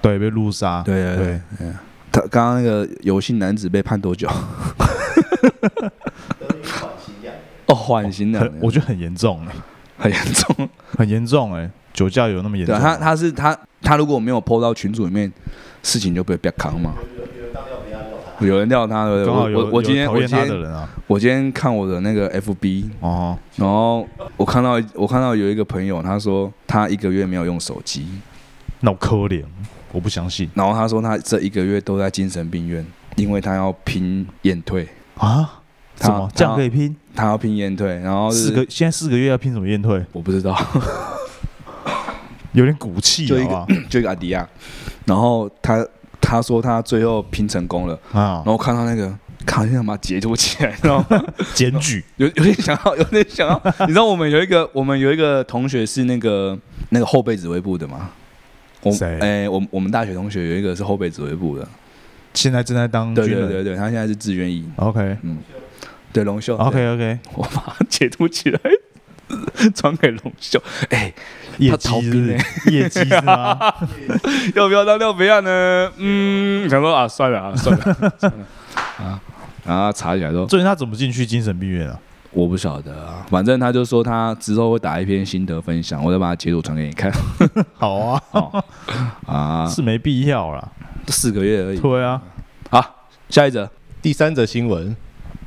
[0.00, 1.40] 对，被路杀，对对对。
[1.58, 1.72] 对，
[2.12, 4.28] 他刚刚那个有姓男子被判多久？
[7.66, 9.54] 哦，缓刑两年，很我觉得很严重哎，
[9.98, 10.68] 很严重。
[10.96, 15.32] 很严重哎，酒驾有那么严重他他是他他如果没有 PO 到群组里面，
[15.82, 16.92] 事情就不会被扛嘛。
[18.40, 20.48] 有人钓他的，我我我今天我今天
[21.06, 28.06] 我今天看我的那个 FB，哦，然后我看到我看到有一个朋友，他说他一个月没有用手机，
[28.80, 29.44] 那我可怜，
[29.92, 30.50] 我不相信。
[30.54, 32.84] 然后他说他这一个月都在精神病院，
[33.16, 35.60] 因为他要拼验退，啊，
[35.98, 36.94] 他这样可以拼？
[37.14, 40.04] 他要拼验退，然后四个现在四个月要拼什么验退？
[40.12, 40.58] 我不知道，
[42.52, 44.48] 有点骨气，就一个就一个阿迪亚，
[45.04, 45.86] 然后他
[46.24, 49.12] 他说他最后拼成功了，啊然，后看到那个。
[49.46, 51.22] 看，想把它截图起来，你知道吗？
[51.52, 53.62] 检举 有有点想要，有点想要。
[53.80, 56.58] 你知道我们有一个，我们有一个同学是那个
[56.88, 58.08] 那个后备指挥部的嘛？
[58.80, 61.68] 我谁哎、我我们大学同学有一个是后备指挥部的，
[62.32, 63.26] 现在正在当对。
[63.26, 65.36] 对对对，他现在是志愿役，OK 嗯
[66.10, 68.58] 对龙秀 OK OK， 我把它截图起来，
[69.74, 70.62] 传给龙秀。
[70.90, 71.12] 哎、
[71.58, 72.36] 业他逃绩
[72.70, 73.58] 业绩是吗？
[74.54, 75.90] 要不要当廖培亚呢？
[75.96, 78.46] 嗯，想说啊，算了啊，算了，算了
[79.04, 79.20] 啊。
[79.64, 81.98] 然后他查起来说，最近他怎么进去精神病院啊？
[82.32, 87.12] 我不晓得啊，反正他就说他之后会打一篇心得分享，我再把它截图传给你看。
[87.74, 88.64] 好啊，哦，
[89.24, 90.68] 啊，是没必要啦。
[91.06, 91.78] 四个月而已。
[91.78, 92.20] 对啊，
[92.70, 93.70] 好，下一则，
[94.02, 94.96] 第三则新闻：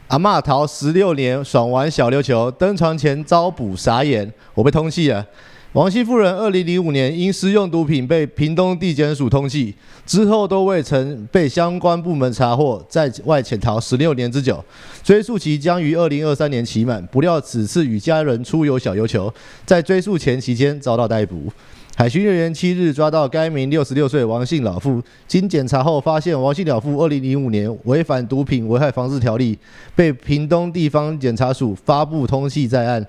[0.08, 5.26] 阿嬷逃十六年，爽玩小琉球，登船前遭捕，傻眼，我被通缉了。
[5.74, 9.74] 王姓妇人二零零五年因私用毒品被屏东地检署通缉，
[10.06, 14.64] 之后都未曾被相关部门查获，在外潜逃十六年之久，
[15.04, 17.06] 追诉期将于二零二三年期满。
[17.08, 19.32] 不料此次与家人出游小琉球，
[19.66, 21.52] 在追诉前期间遭到逮捕。
[21.98, 29.58] 海巡人员七日抓到该名六十六岁王姓老妇，经检查后发现王姓老妇二零零五年违反毒品危害防治条例，
[29.96, 33.04] 被屏东地方检察署发布通缉在案，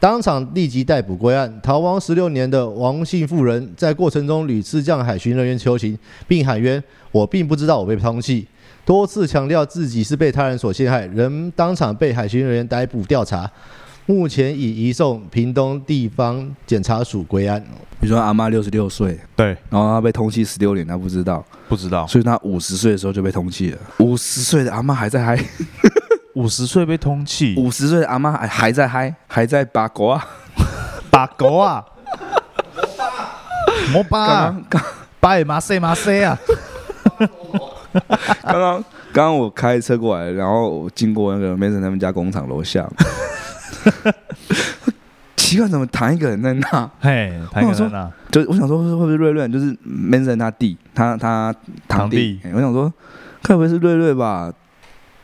[0.00, 1.60] 当场立即逮捕归案。
[1.62, 8.44] 逃亡十六年的王姓妇人在过程中屡次向海巡人员求情，并喊冤：“我并不知道我被通缉。”
[8.84, 13.48] 多次强调自己是被他人所陷害，仍当场被海巡人员逮捕调查。
[14.06, 17.64] 目前已移送屏东地方检察署归案。
[18.00, 22.06] 你说阿妈六十六岁，对，然后她被通缉十六年，她不知道，不知道。
[22.06, 23.78] 所以她五十岁的时候就被通缉了。
[23.98, 25.42] 五十岁的阿妈还在嗨，
[26.34, 30.28] 五十岁被通缉，五十岁的阿妈还还在嗨，还在八卦啊。
[31.10, 31.82] 把狗啊，
[33.92, 34.82] 莫巴刚啊，刚
[35.20, 36.38] 巴马塞马塞啊，
[38.42, 42.86] 刚刚 刚刚我开车过来，然后我经过那个 Mason 他们家工厂楼下，
[45.36, 46.90] 奇怪，怎么躺一个人在那？
[47.00, 51.54] 嘿，台我说个人啊，就我想说会不会瑞瑞就是 Mason 他弟，他他
[51.86, 52.40] 堂弟。
[52.54, 52.92] 我想说，
[53.42, 54.52] 该不会是瑞瑞吧？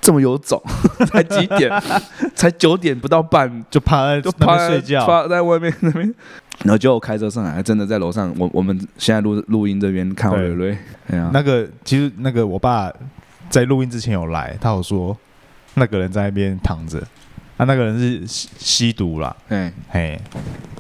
[0.03, 0.62] 这么有种，
[1.09, 1.70] 才几点？
[2.35, 6.14] 才九点不到半，就趴在就趴在睡觉，趴在外面那边。
[6.64, 8.33] 然后结果我开车上来，真的在楼上。
[8.38, 12.90] 我我们现在录录音这边看到瑞瑞，哎呀，那个其实那个我爸
[13.49, 15.16] 在录音之前有来，他有说
[15.75, 17.03] 那个人在那边躺着，
[17.61, 20.18] 啊，那个人是吸吸毒啦，哎，嘿，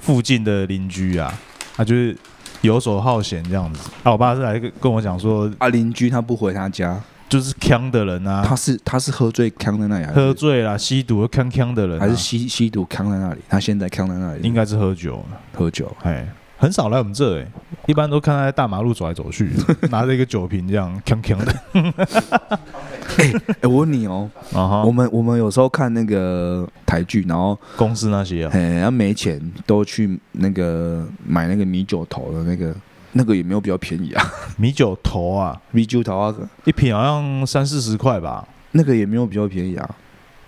[0.00, 1.30] 附近的邻居啊，
[1.76, 2.16] 他就是
[2.62, 3.90] 游手好闲这样子。
[4.02, 13.40] 啊，我爸是来跟跟我讲说，啊，邻居他不回他家，就是呛的人啊，他是他是喝醉扛在那里，还是喝醉啦、吸毒、呛呛的人、啊，还是吸吸毒扛在那里？
[13.46, 15.94] 他现在扛在那里，应该是喝酒了，喝酒。
[16.04, 17.46] 哎，很少来我们这哎、
[17.88, 19.50] 一般都看他在大马路走来走去，
[19.92, 21.54] 拿着一个酒瓶这样呛呛的。
[23.18, 23.32] 哎，
[23.68, 32.74] 我问你哦， 啊哈我，们我们有时候看那个台剧，然后公司那些啊，哎，然后没钱都去那个买那个米酒头的那个，
[33.12, 34.24] 那个也没有比较便宜啊，
[34.56, 39.88] 米酒头啊，米酒头啊，一瓶好像三四十块吧，那个也没有比较便宜啊，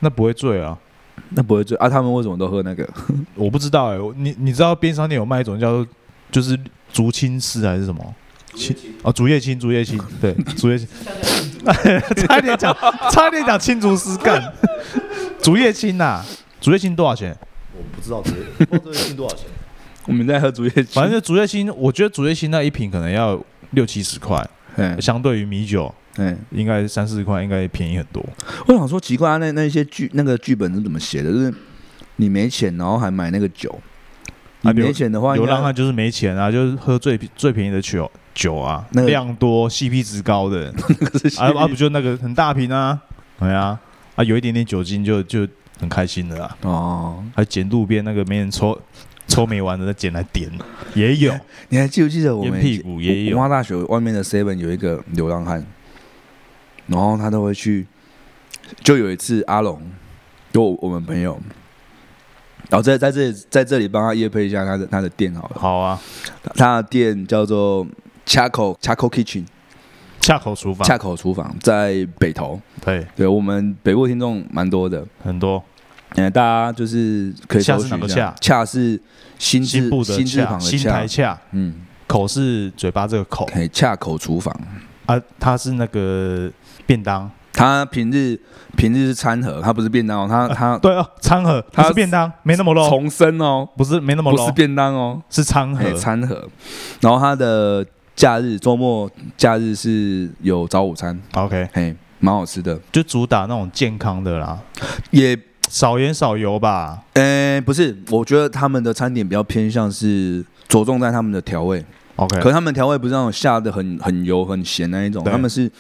[0.00, 0.78] 那不会醉啊。
[1.34, 1.88] 那不会醉啊？
[1.88, 2.88] 他们为什么都喝那个？
[3.36, 5.86] 我不知道哎、我你你知道边商店有卖一种叫做
[6.30, 6.58] 就是
[6.90, 8.14] 竹青丝还是什么？
[8.54, 10.86] 青哦，竹叶青，竹叶青，对，竹叶青，
[12.26, 12.76] 差点讲，
[13.10, 14.52] 差点讲青竹丝干，
[15.40, 16.22] 竹叶青呐，
[16.60, 17.36] 竹叶青多少钱？
[17.74, 19.46] 我不知道竹叶，不知道这个斤多少钱。
[20.06, 24.44] 我们在喝竹叶青，反正就竹叶青，我觉得竹叶青那一瓶可能要六七十块，
[24.76, 28.22] 哎相对于米酒嗯，应该三四十块，应该便宜很多。
[28.66, 31.32] 我想说奇怪啊，那那些剧那个剧本是怎么写的？
[31.32, 31.54] 就是
[32.16, 33.80] 你没钱，然后还买那个酒。
[34.60, 42.98] 你啊没钱的话，流浪汉就是没钱啊，就是喝最最便宜的酒酒啊，那个量多，CP 值高的， 那个是啊啊不就那个很大瓶啊，
[43.38, 43.78] 对啊，
[44.16, 45.46] 啊有一点点酒精就就
[45.78, 47.22] 很开心的啦，哦。
[47.34, 48.78] 还捡路边那个没人抽
[49.28, 50.50] 抽没完的再捡来点，
[50.94, 51.34] 也有，
[51.68, 53.36] 你还记不记得我们烟屁股也有。
[53.36, 55.64] 文化大学外面的 Seven 有一个流浪汉，
[56.86, 57.86] 然后他都会去。
[58.82, 59.82] 就有一次阿龙，
[60.50, 61.38] 就我我们朋友，
[62.70, 66.00] 然后在在这里在这里帮他夜配一下他的他的店好了，好啊，
[66.54, 67.86] 他的店叫做
[68.32, 69.44] 恰口恰口 Kitchen
[70.18, 72.58] 恰口厨房，恰口厨房，在北投。
[72.82, 75.62] 对，对我们北部听众蛮多的，很多。
[76.14, 77.96] 嗯，大家就是可以恰搜寻一下。
[77.98, 78.34] 是哪个恰？
[78.40, 78.98] 恰是
[79.38, 81.74] 心字新部的恰，心字旁的新台恰，嗯，
[82.06, 83.44] 口是嘴巴这个口。
[83.52, 84.58] 可以恰口厨房。
[85.04, 86.50] 啊，它是那个
[86.86, 88.40] 便当，他平日
[88.78, 95.84] 平日是餐盒，他不是便当哦，他他对哦，餐盒，它是便当，没那么 low，重生哦，不是没那么不是 low，便当哦，是餐盒。
[95.84, 96.48] 哎，，餐盒。
[97.00, 104.58] 然后他的假日周末假日是有早午餐，OK，嘿，蛮好吃的，就主打那种健康的啦，
[105.10, 105.36] 也
[105.68, 107.02] 少盐少油吧。
[107.14, 111.84] 呃不是，我觉得他们的餐点比较偏向是着重在他们的调味
[112.16, 115.70] ，OK，可是他们调味不是那种下的很很油很咸那一种，他们是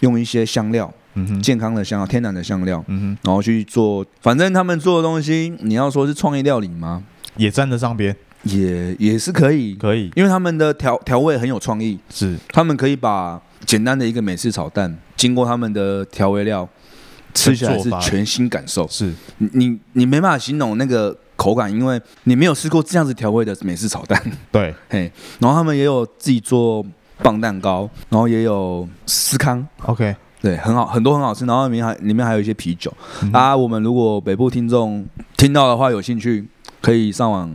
[0.00, 0.92] 用一些香料，
[1.42, 2.84] 健康的香料、天然的香料，
[3.22, 4.04] 然后去做。
[4.20, 7.04] 反正他们做的东西，你要说是创意料理吗？
[7.36, 10.10] 也站得上边，也也是可以，可以。
[10.14, 12.36] 因为他们的调调味很有创意，是。
[12.48, 16.68] 他们可以把简单的一个美式炒蛋，经过他们的调味料，
[17.34, 18.86] 吃起来是全新感受。
[18.88, 19.12] 是。
[19.38, 24.20] 你你你没办法形容那个口感，因为你没有吃过这样子调味的美式炒蛋。
[24.50, 26.84] 对， 嘿，然后他们也有自己做
[27.22, 31.44] 棒蛋糕，然后也有司康，OK，对，很好，很多很好吃。
[31.46, 33.56] 然后里面还里面还有一些啤酒、嗯啊。
[33.56, 35.04] 我们如果北部听众
[35.36, 36.46] 听到的话，有兴趣
[36.80, 37.50] 可以上网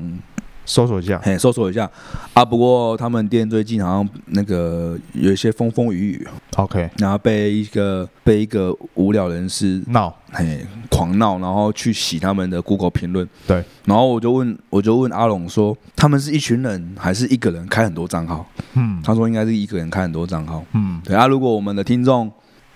[0.72, 1.90] 搜索一下，嘿搜索一下
[2.34, 2.46] 啊。
[2.46, 13.28] 不过他们店最近好像那个有一些风风雨雨，OK，然后被一个被一个无聊人士闹嘿狂闹，然后去洗他们的 Google 评论。
[13.46, 18.48] 对，然后我就问我就问阿龙说，他们是一群人还是一个人开很多账号？
[18.76, 20.64] 嗯他说应该是一个人开很多账号。
[20.72, 22.32] 嗯，对啊，如果我们的听众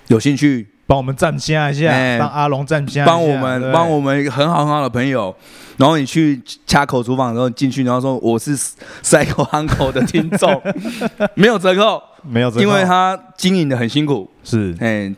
[0.07, 2.19] 有兴趣，帮我们站下一下，哎。
[2.19, 5.35] 帮阿龙站下下，帮我们帮我们一个很好很好的朋友，
[5.77, 8.55] 然后你去掐口厨房的时候进去，然后说我是
[9.03, 10.61] Cycle Uncle 的听众，
[11.35, 14.75] 没有折扣，没有折扣，因为他经营的很辛苦，是。
[14.79, 15.13] 哎，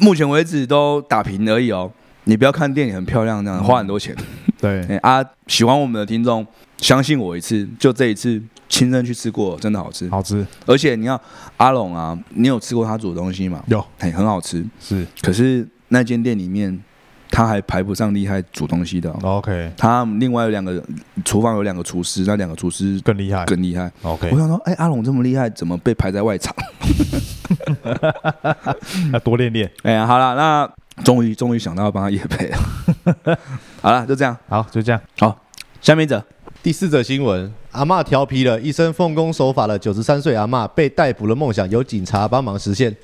[0.00, 1.90] 目前为止都打平而已哦。
[2.24, 4.14] 你不要看店里很漂亮，这样花很多钱。
[4.60, 4.84] 对。
[4.86, 6.46] 哎啊，喜欢我们的听众，
[6.80, 10.08] 相信我一次，就这一次亲身去吃过，真的好吃。
[10.08, 11.20] 好吃，而且你要
[11.58, 13.62] 阿龙啊，你有吃过他煮的东西吗？
[13.66, 14.64] 有哎，很好吃。
[14.80, 16.82] 是可是那间店里面，
[17.30, 20.82] 他还排不上厉害煮东西的哦、OK，他另外有两个
[21.24, 23.92] 厨房有两个厨师，那两个厨师更厉害更厉害。
[24.02, 26.54] OK，我想说，哎，阿龙这么厉害，怎么被排在外场？
[29.12, 29.70] 要多练练。
[29.82, 30.68] 哎呀，好了，那
[31.04, 33.38] 终于终于想到要帮他夜配了。
[33.82, 34.36] 好了，就这样。
[34.48, 35.00] 好，就这样。
[35.18, 35.38] 好
[35.80, 36.22] 下面一则，
[36.62, 42.94] 第四则新闻：阿嬷调皮了，一生奉公守法的九十三岁阿嬷被逮捕的梦想由警察帮忙实现。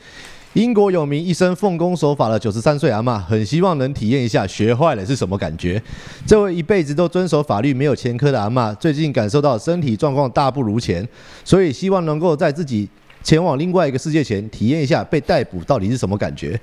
[0.53, 5.83] 英国有名一生奉公守法的九十三岁阿嬷，很希望能体验一下学坏了是什么感觉。
[6.27, 11.09] 这位一辈子都遵守法律、没有前科的阿嬷，最近感受到身体状况大不如前，
[11.43, 12.87] 所以希望能够在自己
[13.23, 16.61] 前往另外一个世界前，体验一下被逮捕到底是什么感觉。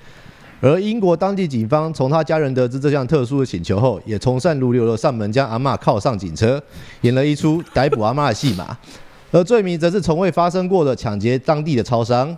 [0.63, 6.62] 而英国当地警方从他家人得知这项特殊的请求后，也从善如流的上门将阿嬷铐上警车，
[7.02, 8.78] 演了一出逮捕阿嬷的戏码。
[9.30, 12.34] 而罪名则是从未发生过的抢劫当地的超商。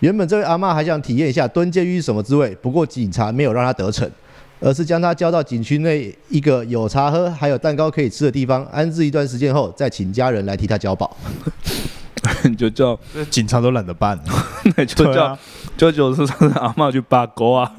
[0.00, 4.06] 原本这位阿嬷还想体验一下蹲监狱是什么滋味，不过警察没有让他得逞，
[4.60, 11.16] 而是将他交到景区内一个有茶喝还有蛋糕可以吃的地方安置一段时间后，再请家人来替他交保。
[12.56, 12.98] 就叫
[13.30, 14.18] 警察都懒得办，
[14.86, 15.38] 就叫对啊
[15.76, 17.70] 就九十三的阿嬷去扒沟啊。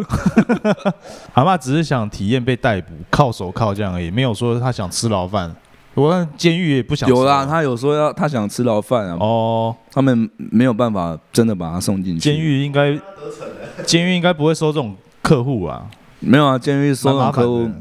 [1.33, 5.53] 阿妈只是想体验被逮捕、靠手铐这样而已，没有说他想吃牢饭。
[5.95, 12.19] 我看监狱也不想吃有啦，啊他有说要他想吃牢饭啊，哦，他们没有办法真的把他送进去。
[12.21, 12.97] 监狱应该，
[13.85, 15.85] 监狱应该不会收这种客户啊。
[16.21, 17.71] 没有啊，监狱收蛮麻烦到客户的，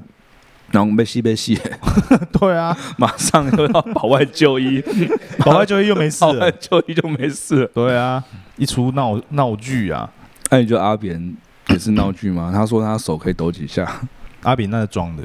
[0.71, 1.59] 然后被吸被吸，
[2.39, 4.83] 对啊， 马上又要保外就医，
[5.45, 6.53] 保外就医又没事保外了。
[6.53, 7.67] 就医就没事了。
[7.75, 8.23] 对啊，
[8.57, 10.09] 一出闹闹剧啊，
[10.51, 11.37] 那你觉得阿扁
[11.69, 12.51] 也是闹剧吗？
[12.55, 13.91] 他说他手可以抖几下，
[14.45, 15.23] 阿扁那是装的，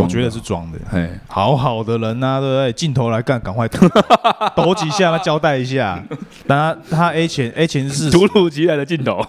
[0.00, 0.78] 我觉得是装的。
[0.90, 2.72] 嘿，好好的人呐、对不对？
[2.72, 3.88] 镜头来干，赶快抖
[4.56, 6.02] 抖几下，他交代一下。
[6.46, 9.22] 但他他 A 钱 A 钱是突如其来的镜头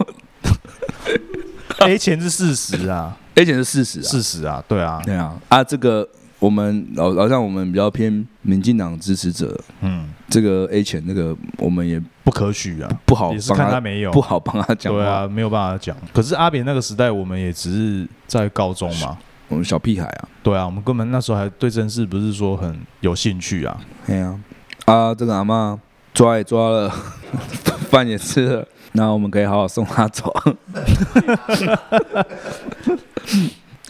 [1.80, 6.06] ，A 钱是事实啊，，A 减是事实啊，事实啊，对啊，对啊，啊，这个
[6.40, 14.22] 我们老老像我们比较偏民进党支持者，嗯，这个 A 钱那个我们也不可取啊，不好也是帮他看他没有不。
[14.22, 15.96] 好帮他讲话，对啊，没有办法讲。
[16.14, 19.18] 可是阿扁那个时代，我们也只是在高中嘛。
[19.50, 23.80] 我们小屁孩啊，对啊，我们根本那时候还对这件事不是说很有兴趣啊。
[24.06, 24.38] 对啊，
[24.84, 25.80] 啊，这个阿妈
[26.14, 26.94] 抓也抓了，
[27.90, 30.34] 饭也吃了，那我们可以好好送他走。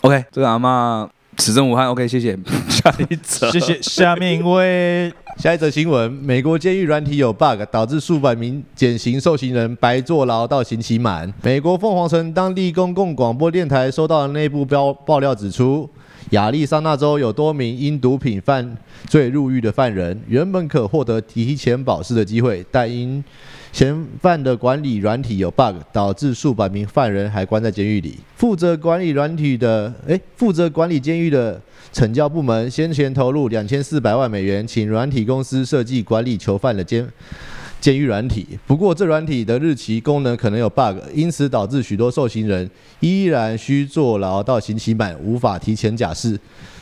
[0.02, 1.88] OK，这个阿嬷此生无憾。
[1.90, 2.38] OK，谢谢。
[2.70, 3.82] 下一则，谢谢。
[3.82, 11.32] 下面一位，下一则新闻：美国监狱软体有 bug，导致数百名减刑受刑人白坐牢到刑期满。
[11.44, 15.90] 美国凤凰城当地公共广播电台收到的内部标爆料指出，
[16.32, 23.24] 亚利桑那州有多名因毒品犯罪入狱的犯人，原本可获得提前保释的机会，但因
[23.78, 28.18] 嫌犯的管理软体有 bug，导致数百名犯人还关在监狱里。
[28.36, 31.62] 负责管理软体的，诶，负责管理监狱的
[31.94, 37.08] 惩教部门先前投入两千四百万美元，请软体公司设计管理囚犯的监
[37.80, 38.58] 监狱软体。
[38.66, 42.68] 不过这软体的日期功能可能有 bug，因此导致许多受刑人
[43.00, 46.36] 依然需坐牢到刑期满，无法提前假释。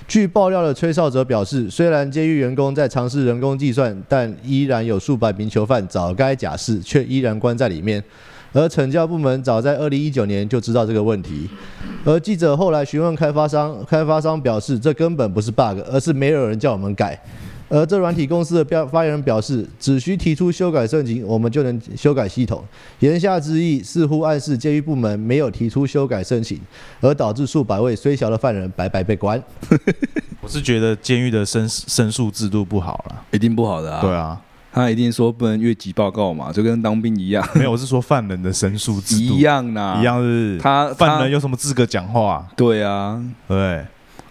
[0.07, 8.03] 据爆料的吹哨者表示，虽然监狱员工在尝试人工计算，但依然有数百名囚犯早该假释，却依然关在里面。
[8.53, 11.49] 而惩教部门早在二零一九年就知道这个问题。
[12.05, 17.19] 而记者后来询问开发商，开发商表示这根本不是 bug，而是没有人叫我们改。
[17.67, 22.63] 而这软体公司的标发言人表示，只需提出修改申请，我们就能修改系统。
[22.99, 26.59] 言下之意，似乎暗示监狱部门没有提出修改申请，
[27.01, 29.41] 而导致数百位虽小的犯人白白被关。
[30.41, 33.23] 我是觉得监狱的申申诉制度不好了。
[33.31, 34.01] 一定不好的啊。
[34.01, 34.39] 对啊，
[34.71, 40.03] 他一定说不能越级报告嘛，就跟当兵一样，没有，我是说犯人的申诉制度一样呐，一。
[40.03, 42.47] 样是他犯人有什么资格讲话？
[42.55, 43.83] 对啊，对，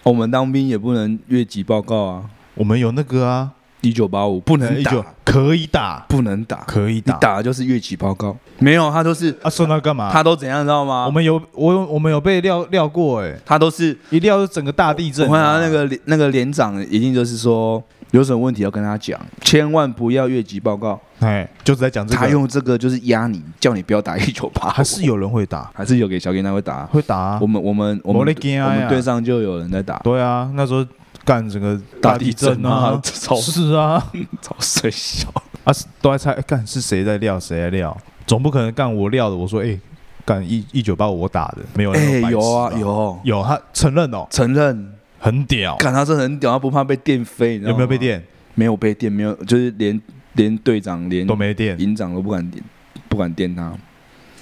[0.05, 3.51] 我们当兵也不能越级报告啊，我们有那个啊，
[3.81, 8.37] 一九八五不能打，可以打，不能打，可以打，打的就是越级报告。
[8.59, 10.11] 没有，他都是啊，说那干嘛？
[10.13, 11.07] 他都怎样，你知道吗？
[11.07, 15.29] 我们有我有我们有被撂撂过哎，他都是一撂就整个大地震啊。
[15.31, 17.83] 我看他那个连那个连长一定就是说
[18.13, 21.01] 有什么问题要跟他讲，千万不要越级报告。
[21.21, 26.85] 哎，就是在讲这个他，用这个就是压你，叫你不要打一九八，还是有人会打，还是有给小给他会打。
[26.87, 27.47] 会打啊我。
[27.47, 30.85] 们我们我们没在惊啊我们队上就有人在打对啊，那时候
[31.25, 34.13] 干整个大地地震啊啊，， 超是啊，
[34.43, 35.29] 超水小。
[35.65, 35.73] 啊
[36.03, 37.97] 都在猜哎干是谁在撂谁在撂，
[38.27, 39.35] 总不可能干我撂的。
[39.37, 39.79] 我说哎，
[40.25, 47.97] 干一一九八我打的，没有哎，有啊有有，他承认哦，承认，很屌，干他真的很屌，他不怕被电飞，有没有被？
[47.97, 48.23] 电？
[48.55, 49.99] 没有被电，没有，就是连
[50.35, 52.63] 连队长连都没电，营长都不敢电，
[53.09, 53.73] 不敢电他，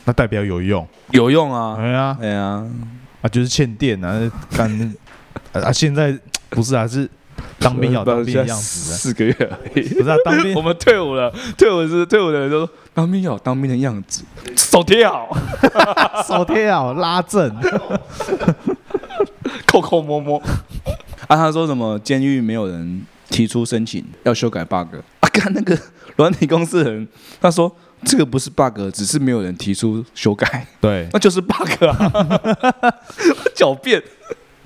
[0.04, 0.86] 那代表有用。
[1.12, 1.76] 有用啊！
[1.78, 2.66] 哎呀哎呀，
[3.22, 4.68] 啊，就是欠电啊，干
[5.52, 5.72] 啊 啊！
[5.72, 6.18] 现在
[6.52, 7.08] 不是啊，是
[7.58, 9.88] 当兵要 当兵的样子啊，四个月而已。
[9.88, 14.22] 不是啊，当兵 我们退伍了，退伍是退伍的人都说当兵要当兵的样子，
[14.56, 15.36] 手贴好，
[16.26, 17.54] 手贴好，拉正，
[19.66, 20.38] 扣扣摸摸。
[21.28, 25.28] 啊，他说什么监狱没有人提出申请要修改 bug 啊？
[25.32, 25.78] 看那个
[26.16, 27.08] 软体公司的人，
[27.40, 27.74] 他说
[28.04, 32.12] 这个不是 bug，只是没有人提出修改，对那就是 bug 啊！
[33.56, 34.02] 狡辩。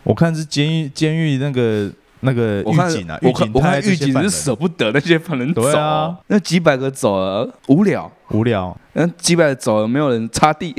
[0.06, 1.90] 我看是监狱监狱那个
[2.20, 10.72] 那个狱警啊，我狱警我看狱警是舍不得那些犯人走啊，那几百个走了无聊，无聊，那几百个走了没有人擦地，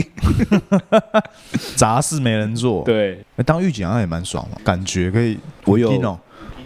[1.76, 2.84] 杂事没人做。
[2.86, 3.24] 对。
[3.36, 5.38] 哎，当狱警好像也蛮爽嘛，感觉可以。
[5.66, 5.92] 我有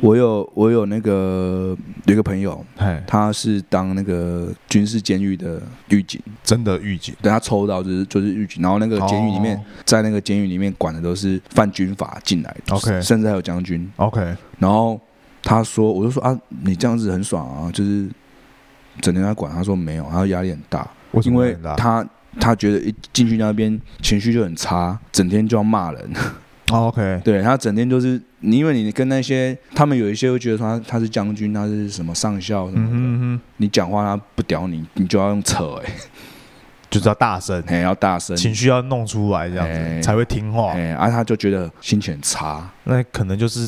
[0.02, 13.90] 我有我有那个有一个朋友，哎，他是当那个军事监狱的狱警，真的狱警，等他抽到就是就是狱警，然后那个监狱里面，哦在那个监狱里面管的都是犯军法进来的 OK 甚至还有将军。
[13.98, 15.00] OK，然后
[15.44, 18.10] 他说，我就说啊，你这样子很爽啊，就是
[19.02, 19.54] 整天在管。
[19.54, 22.04] 他说没有，他压力很大，为因为他
[22.40, 26.10] 他觉得一进去那边情绪就很差，整天就要骂人。
[26.72, 35.92] 哦 OK，对他整天就是你，因为你跟那些他们有一些会觉得说他他是将军，他是什么上校什么的，嗯哼哼，你讲话他不屌你，你就要用扯哎、
[36.90, 40.72] 就是要大声，欸，要大声，情绪要弄出来，这样哎子才会听话。
[40.74, 43.68] 哎、啊他就觉得心情很差那可能就是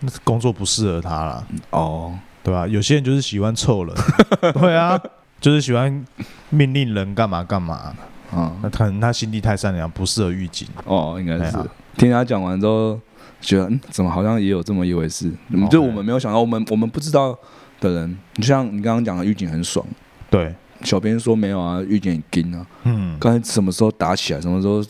[0.00, 2.66] 那工作不适合他了，哦，对吧？
[2.66, 3.94] 有些人就是喜欢臭人，
[4.54, 4.98] 对啊，
[5.40, 6.04] 就是喜欢
[6.50, 7.94] 命令人干嘛干嘛。
[8.32, 10.68] 嗯那可能他心地太善良，不适合狱警。
[10.84, 12.98] 哦，应该是、哎呀听他讲完之后，
[13.40, 15.30] 觉得嗯，怎么好像也有这么一回事？
[15.70, 17.36] 就我们没有想到，我们我们不知道
[17.80, 19.84] 的人，你就像你刚刚讲的，狱警很爽。
[20.30, 22.66] 对，小编说没有啊，狱警很硬啊。
[22.84, 24.82] 嗯，刚才什么时候打起来，什么时候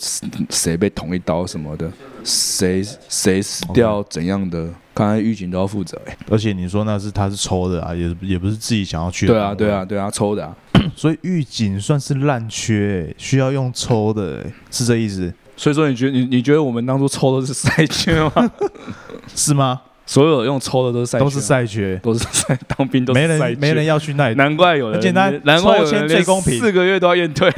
[0.51, 1.91] 谁被捅一刀什么的，
[2.23, 4.69] 谁谁死掉怎样的，
[5.01, 6.17] 刚才狱警都要负责、欸。
[6.31, 9.27] 而且你说那是他是抽的啊，也也不是自己想要去。
[9.27, 10.55] 对啊，对啊，，对啊，抽的啊。
[10.95, 18.51] 所以狱警算是烂缺、欸需要用抽的、欸是这意思所以说，你觉得你你觉得我们当初抽的是赛缺吗？
[19.35, 19.81] 是吗？
[20.07, 27.49] 所有用抽的都是赛缺，都是赛缺，都是赛当兵都是没人没人要去那里难怪有人很简单难怪有人最公平四个月都要验退，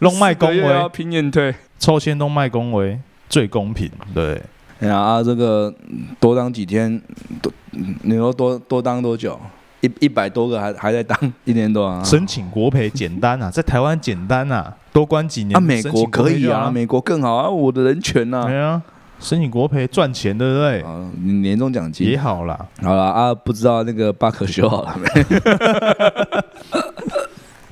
[0.00, 1.54] 弄卖恭维要，拼验退。
[1.78, 3.90] 抽签都卖恭维，最公平。
[4.14, 4.42] 对，
[4.82, 7.00] 哎呀啊，这个嗯多当几天，
[7.40, 9.38] 多嗯你说多多当多久？
[9.80, 12.02] 一一百多个还还在当 一年多啊？
[12.04, 15.56] 申请国赔简单啊，在台湾简单啊，多关几年。
[15.56, 18.82] 啊，美国可以啊，美国更好啊，我的人权呐、对啊，
[19.20, 20.80] 申请国赔赚钱，对不对？
[20.82, 25.06] 啊，你年终奖金也好啦，好啦啊，不知道那个巴克修好了没？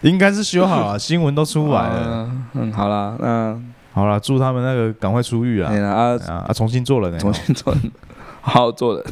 [0.10, 2.10] 应该是修好了，新闻都出来了。
[2.16, 3.60] 啊嗯，好啦，那
[3.92, 7.18] 好了，祝他们那个赶快出狱啊啊，啊啊，重新做人呢。
[7.18, 7.90] 重新做人，
[8.40, 9.04] 好好做人。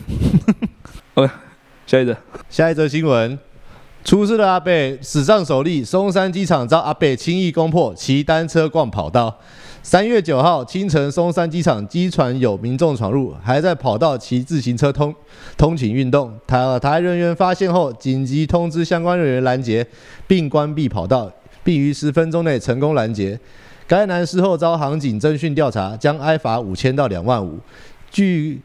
[1.14, 1.32] OK，
[1.86, 2.16] 下一则，
[2.48, 3.36] 下一则新闻：
[4.04, 9.36] 出事的阿贝史上首例，松山机场遭阿贝轻易攻破，骑单车逛跑道。
[9.82, 15.14] 三月九号清晨，松山机场机船有民众闯入，还在跑道骑自行车通
[15.56, 16.38] 通勤运动。
[16.46, 19.86] 台台人员发现后，紧急通知相关人员拦截，
[20.26, 21.30] 并关闭跑道，
[21.64, 23.38] 并于十分钟内成功拦截。
[23.88, 27.58] 该男事后遭航警侦讯调查，将挨罚五千到两万五。
[28.10, 28.60] 据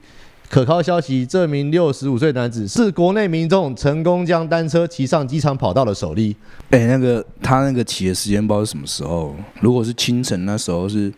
[0.50, 6.36] 可靠消息，这名六十五岁男子是国内民众成功将单车骑上机场跑道的首例。
[6.72, 11.10] 哎、那个他那个骑的时间不知道是什么时候，如果是清晨那时候是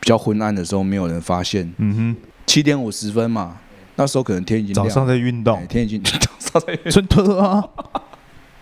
[0.00, 2.16] 比较昏暗的时候，没有人发现，嗯哼。
[2.46, 3.58] 七点五十分嘛，
[3.94, 5.56] 那时候可能天已经早上在运动。
[5.56, 7.38] 哎，天已经 早上在运动。
[7.38, 7.64] 啊，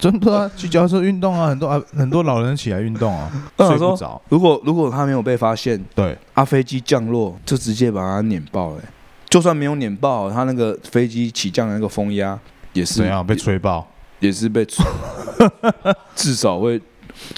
[0.04, 4.20] 真的啊，去脚踏车运动啊，很多啊很多老人起来运动啊， 睡不着。
[4.28, 8.88] 如果如果他没有被发现，对，啊，飞机降落就直接把它碾爆了欸、
[9.30, 12.38] 就算没有碾爆，他那个飞机起降的那个风压
[12.74, 13.86] 也是怎样被吹爆？
[14.20, 14.84] 也是被吹，
[16.14, 16.78] 至少会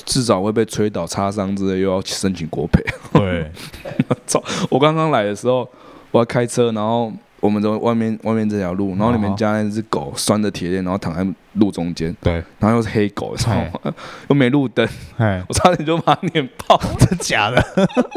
[0.05, 2.83] 至少会被吹倒、擦伤之类，又要申请国赔。
[3.13, 3.49] 对，
[4.27, 5.69] 操我刚刚来的时候，
[6.11, 11.25] 我要开车，然后我们在外面外面这条路，然后你们家那只狗拴着铁链，然后躺在
[11.57, 13.95] 路中间，对，然后又是黑狗，你知道吗？
[14.29, 14.87] 又没路灯，
[15.19, 16.81] 哎，我差点就把它碾爆。
[16.99, 17.63] 真假的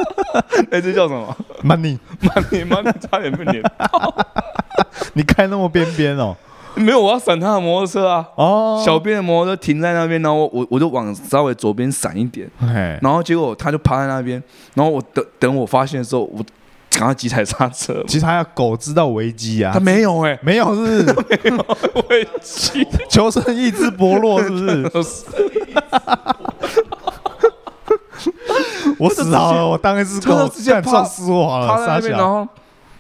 [0.72, 4.16] 那只叫什么？？Money，妈你妈，你差点被碾爆。
[5.14, 6.36] 你开那么边边哦？
[6.76, 8.26] 没有，我要闪他的摩托车啊。
[8.36, 14.42] 哦，小便的摩托车停在那边，然后我我就往稍微左边闪一点，哎，然后结果他就趴在那边，
[14.76, 16.46] 然后我等等我发现的时候，我
[16.90, 19.72] 赶快急踩刹车，其实他要狗知道危机啊。
[19.74, 21.52] 他，没有哎、没有是不是？
[22.10, 24.58] 危机，求生意志薄弱是不
[25.04, 25.26] 是？
[28.98, 32.34] 我死好了，我当一只狗他就直接趴干撞死我好了，趴在那边，然傻小。
[32.34, 32.48] 后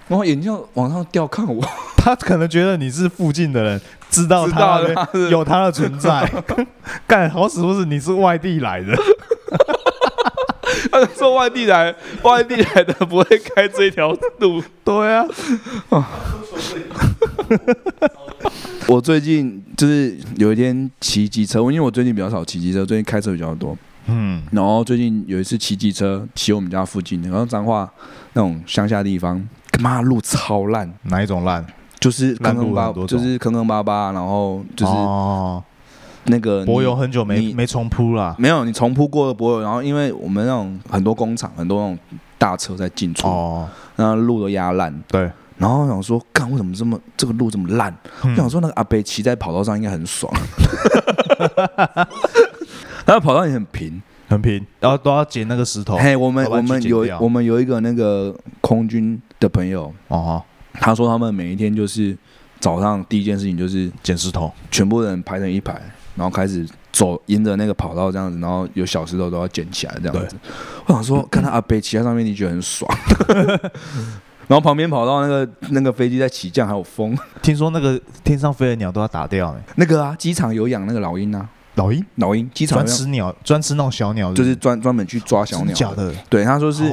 [0.07, 1.61] 然后眼睛往上吊看我，
[1.97, 4.81] 他可能觉得你是附近的人，知道他
[5.29, 6.27] 有他的存在。
[7.05, 8.97] 干好死不死你是外地来的，
[10.91, 14.63] 他就说外地来，外地来的不会开这条路。
[14.83, 15.25] 对啊，
[18.87, 23.77] 我最近就是有一天骑机车，因为我最近比较少骑机车，最近开车比较多。
[24.07, 27.87] 嗯，然后最近有一次骑机车，骑我们家附近，然后彰化
[28.33, 29.47] 那种乡下地方，
[29.79, 31.63] 妈路超烂，哪一种烂？
[31.99, 35.61] 就是坑坑巴就是坑坑巴巴，然后就是哦，
[36.26, 38.36] 那个柏油很久没没重铺啦。
[38.38, 41.99] 没有你重铺过的柏油，然后因为我们那种很多工厂很多那种
[42.38, 47.93] 大车在进出，哦，那路都压烂，对，然后想说，干为什么这么这个路这么烂？
[48.24, 50.32] 嗯我想说那个阿北骑在跑道上应该很爽，
[53.05, 54.01] 然后跑道也很平。
[54.30, 55.97] 很平，然后都要捡那个石头。
[55.97, 60.39] 嘿，我们我们有我们有一个那个空军的朋友，哦，
[60.74, 62.15] 他说他们每一天就是
[62.59, 64.53] 早上第一件事情就是捡石头。
[64.70, 65.82] 全部人排成一排，
[66.20, 70.36] 然后开始走沿着那个跑道这样子，然后有小石头都要捡起来这样子。
[70.86, 72.93] 我想说，看他阿北骑在上面，你觉得很爽。
[74.49, 77.17] 然后旁边跑道那个那个飞机在起降，还有风。
[77.41, 79.61] 听说那个天上飞的鸟都要打掉呢。
[79.76, 85.67] 那个啊，机场有养那个老鹰啊，老鹰老鹰机场专吃鸟，专吃那种小鸟，就是专专门去抓小鸟。
[85.67, 86.84] 真假的，对，他说是。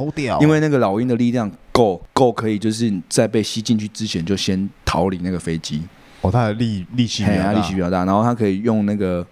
[0.41, 5.83] 因为那个老鹰的力量够够，可以就是在被吸进去之前就先逃离那个飞机，
[6.27, 9.27] 哦，它的力力气比较大力气比较大，然后它可以用那个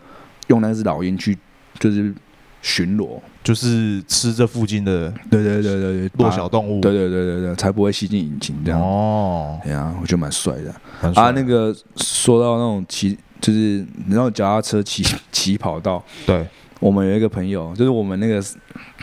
[0.48, 1.36] 用那只老鹰去
[1.78, 2.14] 就是
[2.62, 6.80] 巡逻，就是吃这附近的对对对对对，弱小动物。
[6.80, 8.80] 对对对对对，才不会吸进引擎这样。
[8.80, 11.30] 哦，对啊，我觉得蛮帅的啊。
[11.32, 16.46] 那个说到那种骑，就是你知道脚踏车骑 骑跑道，对
[16.80, 18.36] 我们有一个朋友，就是我们那个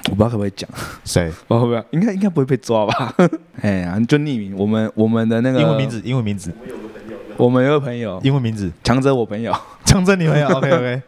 [0.10, 0.68] 我不知道可不可以讲，
[1.06, 1.30] 谁？
[1.48, 3.14] 不知道会不会，应该应该不会被抓吧？
[3.62, 4.56] 哎呀，就匿名。
[4.58, 6.52] 我们我们的那个英文名，字，英文名字，
[7.38, 9.54] 我们有个朋友，英文名字，强者我朋友，
[9.86, 10.48] 强征你朋友。
[10.56, 11.02] OK OK，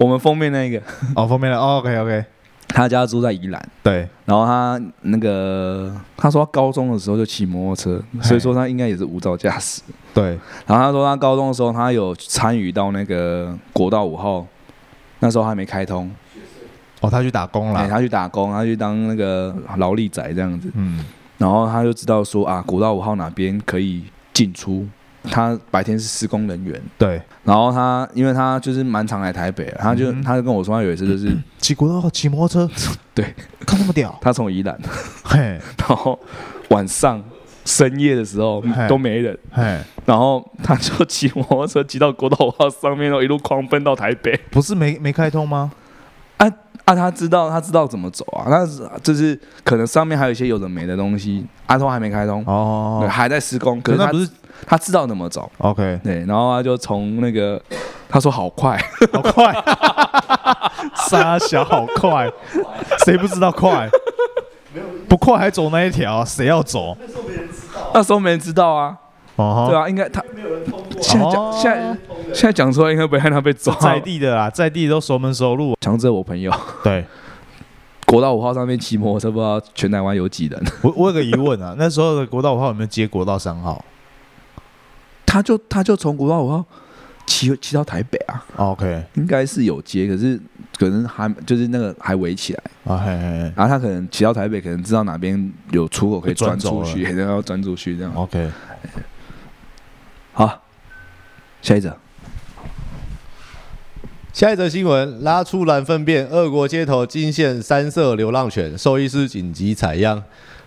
[0.00, 0.80] 我们封面那个，
[1.14, 1.58] 哦，封面的。
[1.58, 2.24] 哦 OK OK，
[2.68, 9.82] 他家住在宜兰，对，然后他那个他说他高中的时候就骑摩托车，所以说他应该也是无照驾驶。
[10.12, 14.46] 对，然后他说他高中的时候，他有参与到那个国道五号，
[15.20, 16.10] 那时候还没开通，
[17.00, 17.88] 哦，他去打工哎，了。
[17.88, 21.04] 他去打工，他去当那个劳力仔这样子，嗯，
[21.38, 24.86] 然后他就知道说啊，国道五号哪边可以进出。
[25.30, 32.74] 他白天是施工人员，对，然后他因为他就是蛮常来台北，他就、嗯他就跟我说，他有一次就是骑国道骑摩托车，
[33.14, 33.34] 对，
[33.66, 34.78] 看那么屌，他从宜兰，
[35.24, 36.18] 嘿， 然后
[36.70, 37.22] 晚上
[37.64, 44.38] 深夜的时候都没人，嘿，然后他就骑摩托车骑到国道五号上面，然后一路狂奔到台北。
[44.50, 45.72] 不是没没开通吗？
[46.38, 46.46] 啊
[46.84, 54.28] 啊，他知道他知道怎么走啊，那是就是可能上面还有一些有的没的东西，阿通还没开通，对，哦，还在施工，可是他不是
[54.64, 57.60] 他知道怎么走，OK，对，然后他就从那个
[58.08, 58.82] 他他说好快，
[59.12, 59.54] 好快，
[61.10, 62.26] 沙小好快，
[63.04, 63.86] 谁不知道快？
[65.06, 66.96] 不快还走那一条，谁要走？
[67.92, 68.72] 那时候没人知道。
[68.72, 68.96] 啊，
[69.36, 70.24] 哦对啊，应该他
[71.02, 71.96] 现在讲哦现在
[72.32, 73.74] 现在讲出来，应该不会让他被抓。
[73.74, 75.76] 在地的啦，在地都熟门熟路。
[75.82, 76.50] 强者我朋友，
[76.82, 77.04] 对。
[78.06, 83.84] 国道五号上面骑摩托车，不知道全台湾有几人，我，我有个疑问啊，那时候的国道五号有没有接国道三号
[85.36, 86.64] 他就他就从国道五号
[87.26, 90.40] 骑骑到台北啊，？OK 应该是有接，可是
[90.78, 98.10] 可能还就是那个还围起来，啊，嘿嘿嘿然后他可能骑到台北，可能知道哪边有出口可以钻出去， 然后要钻出去这样。
[98.14, 98.50] ，OK，
[100.32, 100.62] 好，
[101.60, 101.94] 下一则，
[104.32, 110.22] 下一则新闻：拉出蓝粪便，俄国街头惊现三色流浪犬，兽医师紧急采样。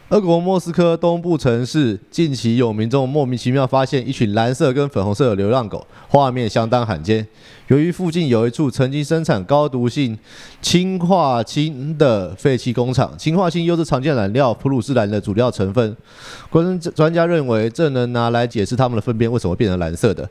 [0.10, 7.28] 俄国莫斯科东部城市近期有民众莫名其妙发现一群蓝色跟粉红色的流浪狗，画面相当罕见。
[7.68, 10.18] 由于附近有一处曾经生产高毒性
[10.64, 15.96] 氢化氢的废弃工厂，氢化氢又是常见染料普鲁士蓝的主要成分。
[16.52, 20.28] 专专家认为，这能拿来解释它们的粪便为什么变成蓝色的。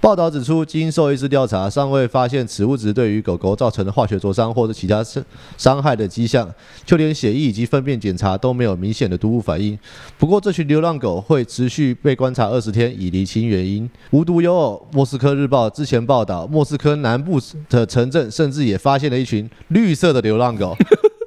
[0.00, 5.22] 报道指出，经兽医师调查，尚未发现此物质对于狗狗造成的化学灼伤或者其他伤
[5.58, 6.50] 伤害的迹象，
[6.86, 9.78] 就连血液以及粪便检查都没有明显的毒物反应。
[10.16, 13.88] 不过，这群流浪狗会持续被观察二十天，以厘清原因。
[14.12, 17.38] 无独有偶，莫斯科日报之前报道，莫斯科南部
[17.68, 20.74] 的城镇甚至也发现了一群绿色的流浪狗。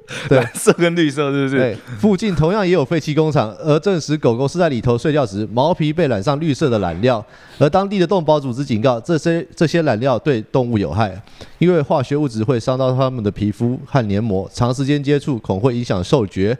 [0.28, 1.56] 对蓝色跟绿色是不是？
[1.56, 7.24] 对，附近同样也有废弃工厂，而证实狗狗是在里头睡觉时，毛皮被染上绿色的染料。
[7.58, 11.18] 而当地的动保组织警告，这些这些染料对动物有害，
[11.58, 16.56] 因为化学物质会伤到它们的皮肤和黏膜，长时间接触恐会影响嗅觉，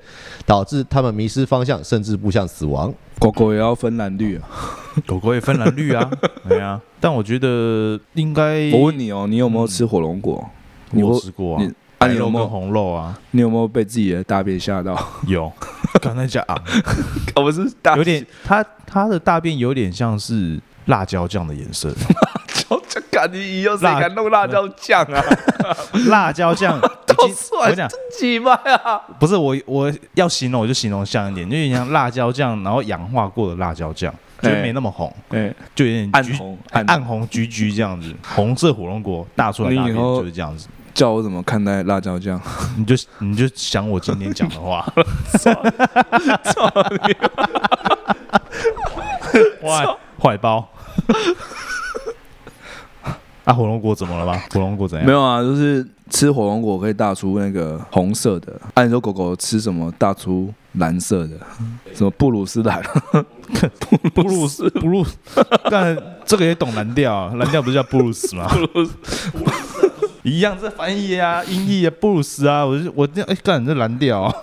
[0.46, 2.92] 导致它们迷失方向，甚至步向死亡。
[3.18, 4.48] 狗狗也要分蓝绿啊。
[5.06, 6.10] 狗狗也分蓝绿啊，
[6.48, 6.80] 对啊。
[7.00, 10.48] 但我觉得应该，我问你哦，你有没有吃火龙果？
[10.92, 11.64] 你我会有吃过啊，
[12.08, 14.96] 白肉跟你有没有红肉啊，你有没有被自己的大便吓到？
[15.26, 15.52] 有。
[16.02, 16.60] 刚才讲啊，
[17.36, 21.88] 我，不是大有点，它它的大便有点像是辣椒酱的颜色，
[22.52, 25.22] 椒酱，干你以后谁辣敢弄辣椒酱啊？
[26.08, 27.88] 辣 椒酱都 已经我跟你讲，
[28.18, 28.52] 几麦
[28.82, 29.00] 啊？
[29.20, 40.66] 不是我我要形容我就形容像一点，就有点像辣椒酱，然后氧化过的辣椒酱，就哎没那么红，对，就有点暗红，暗暗红橘橘这样子，红色火龙果大出来大便你以后就是这样子。
[40.94, 42.40] 叫我怎么看待辣椒酱？
[42.78, 44.86] 你就你就想我今天讲的话，
[49.62, 49.86] 坏
[50.22, 50.66] 坏包。
[53.44, 54.40] 啊，火龙果怎么了吗？
[54.54, 55.06] 火龙果怎样？
[55.06, 58.58] 没有啊，就是吃火龙果可以大出那个红色的。
[58.72, 61.36] 按、你说狗狗吃什么大出蓝色的？
[61.92, 62.82] 什么布鲁斯蓝？
[64.14, 65.04] 布鲁斯布鲁，
[65.70, 68.48] 但这个也懂蓝调啊，蓝调不是叫布鲁斯吗？
[68.48, 68.94] 布鲁斯
[70.24, 74.34] 一样这翻译啊，音译啊，布鲁斯啊，我就我这哎干这蓝调啊，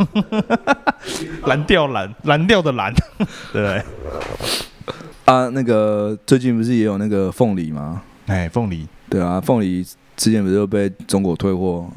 [1.45, 3.83] 蓝调蓝蓝调的蓝，对 不对？
[5.25, 8.03] 啊，那个最近不是也有那个凤梨吗？
[8.27, 9.83] 哎，凤梨对啊，凤梨
[10.15, 11.89] 之前不是又被中国退货，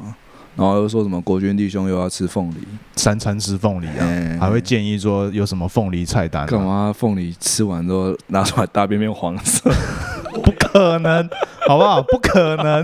[0.55, 2.55] 然后又说什么国军弟兄又要吃凤梨，
[2.95, 6.47] 三餐吃凤梨啊，哎还会建议说有什么凤梨菜单、啊？
[6.47, 6.59] 干？
[6.59, 6.91] 嘛？
[6.91, 9.69] 凤梨吃完之后拿出来大便变黄色？
[10.43, 11.29] 不可能，
[11.67, 12.01] 好不好？
[12.01, 12.83] 不可能。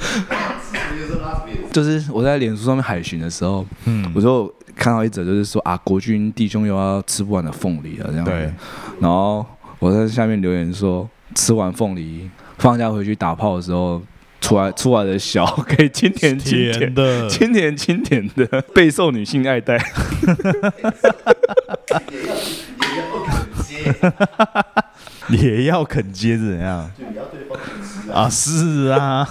[1.72, 8.30] 就是我在脸书上面海巡的时候，嗯我，就看到一则，就是说啊，国军弟兄又要吃不完的凤梨了，这样子。
[8.30, 8.52] 对，
[9.00, 9.46] 然后
[9.78, 12.28] 我在下面留言说，吃完凤梨，
[12.58, 14.02] 放假回去打炮的时候，
[14.40, 16.92] 出来出来的小可以清甜清甜。
[16.92, 19.78] 的，清甜清甜的， 备受女性爱戴。
[25.30, 26.90] 也要肯接是怎样？
[28.12, 29.26] 啊， 是啊。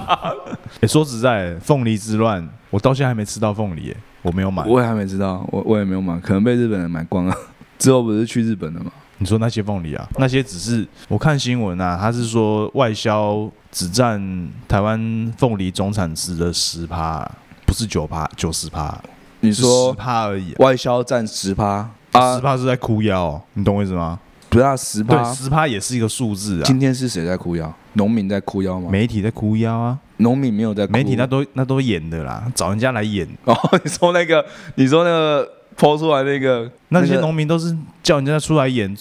[0.80, 4.64] 欸说实在，凤梨之乱，我到现在还没吃到凤梨耶，我没有买。
[4.64, 7.34] 我也还没吃到，我我也没有买，可能被日本人买光了。
[7.78, 8.90] 之后不是去日本了吗？
[9.18, 17.28] 你说那些凤梨啊，那些只是我看新闻啊，他是说外销只占台湾凤梨总产值的十趴，
[17.66, 19.00] 不是九趴、九十趴，十
[19.40, 20.56] 你说十趴而已、啊。
[20.60, 22.40] 外销占十趴十啊？
[22.40, 24.18] 趴是在哭腰、哦，你懂我意思吗？
[24.48, 25.34] 不是啊，十对，趴。
[25.34, 26.64] 十趴也是一个数字啊。
[26.64, 27.70] 今天是谁在哭腰？
[27.94, 28.88] 农民在哭腰吗？
[28.90, 30.92] 媒体在哭腰啊，农民没有在哭。
[30.92, 33.26] 媒体那都那都演的啦，找人家来演。
[33.44, 34.44] 哦， 你说那个，
[34.76, 38.96] 你说那个抛出来那个那些农民都是叫人家出来演，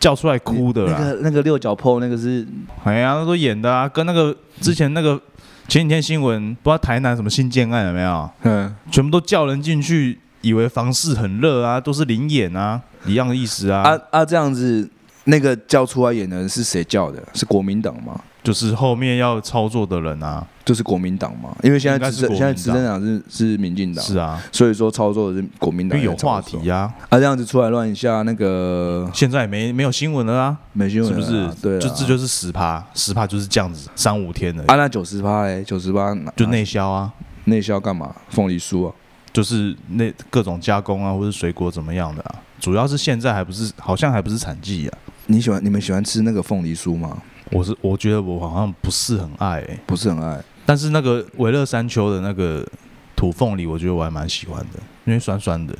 [0.00, 0.96] 叫出来哭的啦。
[0.98, 2.46] 那个那个六角抛那个是
[2.84, 5.20] 哎呀，那都演的啊，跟那个之前那个
[5.68, 13.82] 前几天新闻，不知道台南什么新建案有没有，嗯，全部都叫人进去，以为房市很热啊，都是零演啊，一样的意思啊。
[13.82, 14.88] 啊啊这样子，
[15.24, 17.22] 那个叫出来演的人是谁叫的？
[17.34, 18.20] 是国民党吗？
[18.42, 26.00] 就是后面要操作的人啊，就是国民党嘛，因为现在执现在执政党是是民进党，是啊，所以说操作的是国民党。
[26.00, 26.92] 有话题啊。
[27.08, 31.48] 啊，这样子出来乱一下，那个现在没没有新闻了啊，没新闻是不是？
[31.62, 37.12] 对啊，就这就是十趴，十趴就是这样子，三五天的，啊，那九十趴嘞，九十趴就内销啊，
[37.44, 38.12] 内销干嘛？
[38.30, 38.92] 凤梨酥啊，
[39.32, 42.34] 就是那各种加工啊，或者水果怎么样的啊。
[42.58, 44.98] 主要是现在还不是，好像还不是产季啊。
[45.26, 47.16] 你喜欢你们喜欢吃那个凤梨酥吗？
[47.52, 52.66] 我是我觉得我好像不是很爱、欸，不是很爱，但是那个维乐山丘的那个
[53.14, 55.74] 土凤梨，我觉得我还蛮喜欢的，因为酸酸的。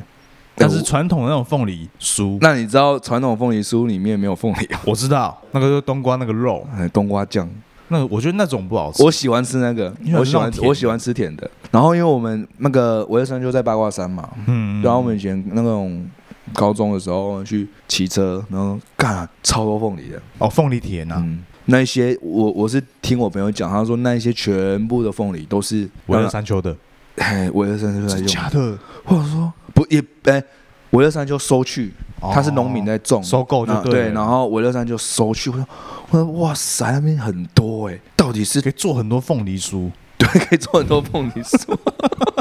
[0.55, 7.49] 但是传统的那种凤梨酥，那你知道传统凤梨酥里面没有凤梨，我知道那个就是冬瓜那个肉，哎冬瓜酱。
[7.89, 9.03] 那个我觉得那种不好吃。
[9.03, 11.51] 我喜欢吃那个，我喜欢我喜欢吃甜的。
[11.71, 16.09] 然后因为我们那个维乐山丘在八卦山嘛，嗯，然后我们以前那种
[16.55, 20.21] 高中的时候去骑车，然后干超多凤梨的。
[20.39, 26.77] 哦凤梨甜啊，嗯，那一些我我是听我朋友讲，他说那一些全部的凤梨都是维勒山丘的，
[27.17, 28.79] 哎维乐山丘在真用，假的？
[29.05, 30.43] 或者说不也哎
[30.91, 35.67] 维乐山丘收去，他是农民在种，哦收购就啊对，然后维乐山就收去，我说
[36.11, 39.91] 我说哇塞，那边很多哎，到底是可以做很多凤梨酥。
[40.19, 41.77] 对可以做很多凤梨酥。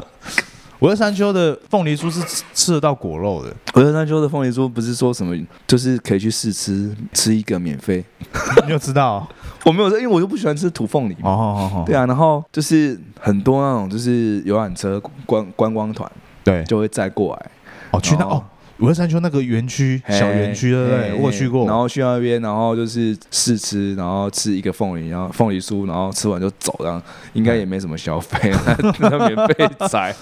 [0.81, 5.35] 维乐山丘的凤梨酥是吃吃得到果肉的，维乐山丘的凤梨酥不是说什么，
[5.67, 8.03] 就是可以去试吃，吃一个免费。
[8.65, 9.27] 你有知道？
[9.63, 11.29] 我没有说，因为我就不喜欢吃土凤梨嘛。
[11.29, 16.11] 哦哦哦，对啊，然后就是很多那种就是游览车观观光团
[16.43, 17.51] 对，就会载过来，
[17.91, 18.43] 哦去那哦，
[18.81, 21.13] 维乐山丘那个园区小园区对不对？
[21.13, 27.01] 我有去过，然后去那边，然后就是试吃，然后吃一个凤梨，然后凤梨酥，然后吃完就走，然后
[27.33, 28.51] 应该也没什么消费，
[28.99, 30.13] 那免费宰。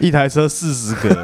[0.00, 1.22] 一台车四十个，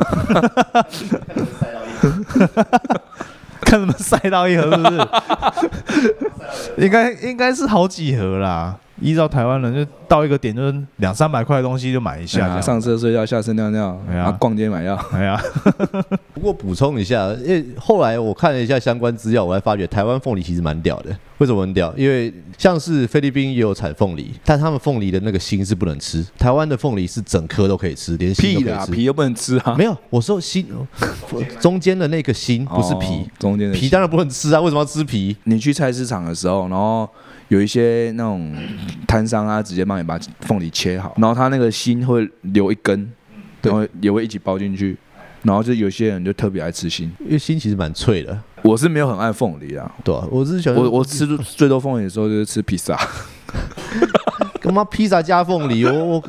[3.62, 6.85] 看怎么塞到一盒是不是？
[6.85, 8.76] 应该应该是好几盒啦。
[9.05, 14.94] 依照台湾人，就到一个点就是两三百块的东西就买一下上车睡觉，下车尿尿，哎呀逛街买药。
[15.12, 15.38] 哎呀，
[16.32, 21.14] 不过补充一下，因为后来我看了一下相关资料，我才发觉台湾凤梨其实蛮屌的。
[21.38, 21.92] 为什么很屌？
[21.96, 28.92] 因为像是菲律宾也有产凤梨，但他们凤梨的那个心是不能吃，台湾的凤梨是整颗都可以吃，连心都屁的啊，可以吃。
[28.92, 30.66] 皮又不能吃啊，没有，我说心
[31.61, 35.36] 中间的那个心不是皮哦，中间的皮当然不能吃啊，为什么要吃皮？
[35.44, 37.09] 你去菜市场的时候，然后
[37.49, 38.55] 有一些那种
[39.07, 43.11] 摊商啊，直接帮你把凤梨切好，然后他那个心会留一根，
[43.61, 43.70] 对。
[43.70, 44.97] 然后也会一起包进去，
[45.42, 47.12] 然后就有些人就特别爱吃心。
[47.20, 51.26] 因为心其实蛮脆的，我是没有很爱凤梨啊，对啊，我是喜欢我我吃
[51.57, 52.99] 最多凤梨的时候就是吃披萨。
[54.61, 55.84] 干嘛披萨加凤梨？
[55.84, 56.22] 我我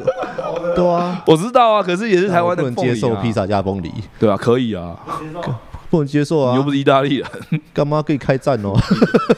[0.75, 3.89] 对啊，我知道啊，可是也是台湾不能接受披，萨加凤梨，
[4.19, 4.93] 对啊，可以啊，
[5.89, 6.71] 不能接受啊你又不！
[6.71, 7.27] 是意大利人，
[7.73, 8.73] 干嘛可以开战哦？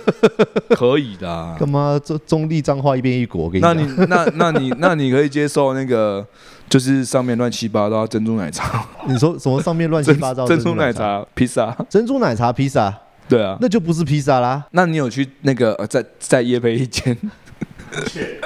[0.76, 1.56] 可以的啊。
[1.60, 3.50] 干嘛中中立脏话一边一国？
[3.50, 6.26] 给你，那你那那你那你可以接受那个，
[6.70, 12.94] 就是上面乱七八糟珍珠奶茶，你说什么上面乱七八糟 珍珠奶，茶披萨，珍珠奶茶披萨，
[13.28, 13.58] 对啊。
[13.62, 14.66] 那就不是披萨啦。
[14.72, 17.18] 那你有去那个呃在在夜配一间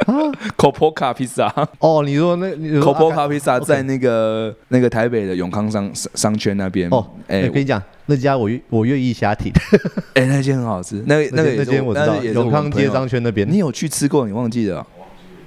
[0.05, 2.47] 啊 Copoca 披萨哦，你说那
[2.79, 9.51] ，Copoca 披萨 OK 在那个那个台北的永康商商商圈那边哦，哎哎，我跟你讲，那家我愿我愿意瞎挺，
[10.15, 13.49] 哎那间很好吃，那那个那间我知道，永康街商圈那边。
[13.49, 14.25] 你有去吃过？
[14.25, 14.85] 你忘记了？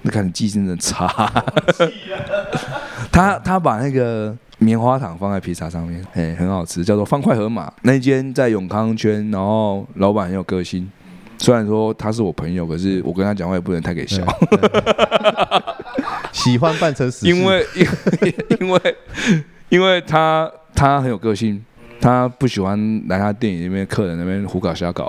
[0.03, 1.09] 那看你记性真的差。
[3.11, 7.73] 他他把那个棉花糖放在披萨上面，哎，很好吃，叫做方块河马。
[7.83, 10.91] 那间在永康圈，然后老板很有个性。
[11.45, 14.25] 虽然说他是我朋友，可是我跟他讲话也不能太给笑，
[16.33, 18.97] 喜欢扮成死，因为因为因为
[19.69, 21.63] 因为他他很有个性，
[22.01, 25.07] 他不喜欢来他店里面客人那边胡搞瞎搞，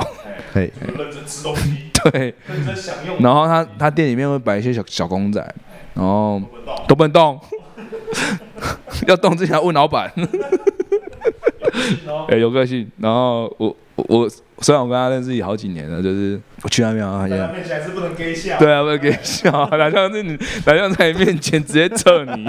[0.51, 0.69] 嘿。
[0.85, 2.35] 认真吃东西，对。
[2.49, 3.17] 认真享用。
[3.19, 5.39] 然后他他店里面会摆一些小小公仔，
[5.93, 6.41] 然后
[6.85, 7.39] 都不能动，
[9.07, 10.11] 要动之前要问老板。
[12.27, 12.91] 哎、有个性。
[12.97, 14.29] 然后我我我
[14.61, 22.43] 虽然我跟他认识也好几年了，就是我去那边啊，也面前还是不能给笑对啊，不能给笑， 哪像是你，哪像在你面前直接测你，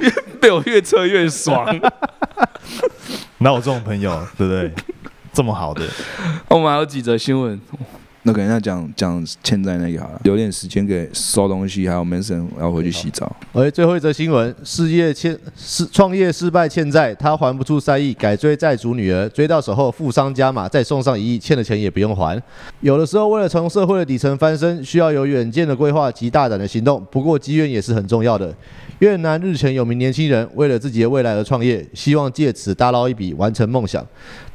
[0.00, 1.66] 越 被我越测越爽。
[3.38, 4.72] 哪有这种朋友，对不对？
[5.32, 5.82] 这么好的，
[6.48, 7.60] 我们还有几则新闻，
[8.28, 13.34] 那给人家讲讲欠债那个好了，留点时间给收东西，还有 Manson 要回去洗澡。
[13.54, 22.38] 而最后一则新闻，事业欠失创业失败欠债，他还不出三亿，改追债主女儿，追到手后富商加码，再送上一亿，欠的钱也不用还。
[22.80, 28.54] 有的时候为了从社会的底层翻身，需要有远见的规划及大胆的行动，不过机缘也是很重要的。
[28.98, 34.04] 越南日前有名年轻人为了自己的未来而创业，希望借此大捞一笔，完成梦想。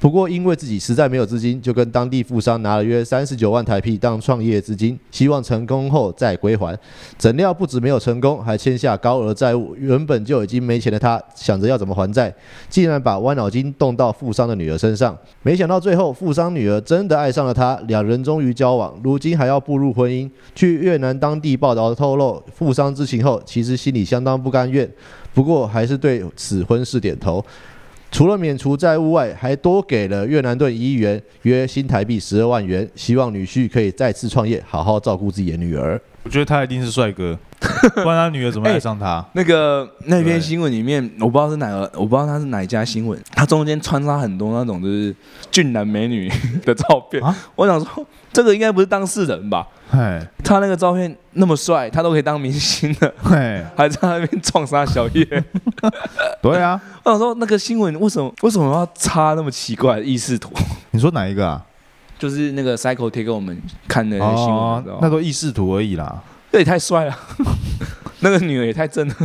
[0.03, 6.77] 不过因为自己实在没有资金，就跟当地富商拿了约三十九万台币当创业资金，希望成功后再归还。
[7.17, 9.73] 怎料不止没有成功，还欠下高额债务。
[9.77, 12.35] 原本就已经没钱的他，想着要怎么还债，
[12.67, 15.17] 竟然把歪脑筋动到富商的女儿身上。
[15.41, 20.29] 没想到最后，富商女儿真的爱上了他，两人终于交往，如今还要步入婚姻。
[20.53, 24.91] 据越南当地报道透露，富商知情后，其实心里相当不甘愿，
[25.33, 27.41] 不过还是对此婚事点头。
[28.13, 35.99] 除了免除债务外，还多给了越南盾一亿元，约新台币十二万元，希望女婿可以再次创业，好好照顾自己的女儿。
[36.23, 37.37] 我觉得他一定是帅哥，
[38.01, 39.23] 不然他女儿怎么爱上他？
[39.33, 45.13] 那个那篇新闻里面，我不知道是哪个，我不知道他是哪一家新闻，他中间穿插很多那种就是
[45.51, 46.31] 俊男美女
[46.65, 47.21] 的照片。
[47.21, 49.67] 啊我想说，这个应该不是当事人吧？
[49.89, 55.25] 嘿，他那个照片那么帅，他都可以当明星了，嘿， 还在那边撞杀小叶。
[56.41, 60.51] 对啊，我想说，那个新闻为什么为什么要插那么奇怪的意识图？
[60.91, 61.61] 你说哪一个啊？
[62.23, 67.19] 就是那个 Cycle 贴给我们看的那些新闻，你知道吗那都意识图而已啦，这也太帅了，
[68.23, 69.15] 那个女儿也太正了。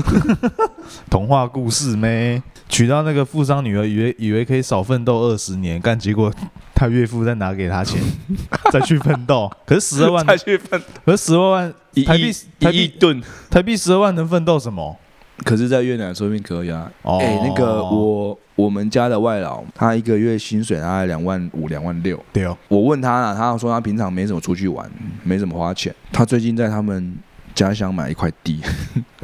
[1.08, 2.42] 童话故事咩？
[2.68, 6.28] 娶到那个富商女儿，以为以为可以少奋斗二十年，但结果
[6.74, 8.02] 他岳父再拿给他钱，
[8.72, 9.48] 再去奋斗。
[9.64, 11.72] 可是十二万，再去奋可是十二万
[12.04, 14.98] 台币台币一亿吨，台币十二万能奋斗什么？
[15.44, 16.90] 可是，在越南说不定可以啊。
[17.02, 22.22] 哦哎、那个我我们家的外老，他一个月薪水大概两万五、两万六。
[22.32, 24.90] 对哦，我问他了，他说他平常没怎么出去玩，
[25.22, 25.94] 没怎么花钱。
[26.12, 27.16] 他最近在他们
[27.54, 28.60] 家乡买一块地，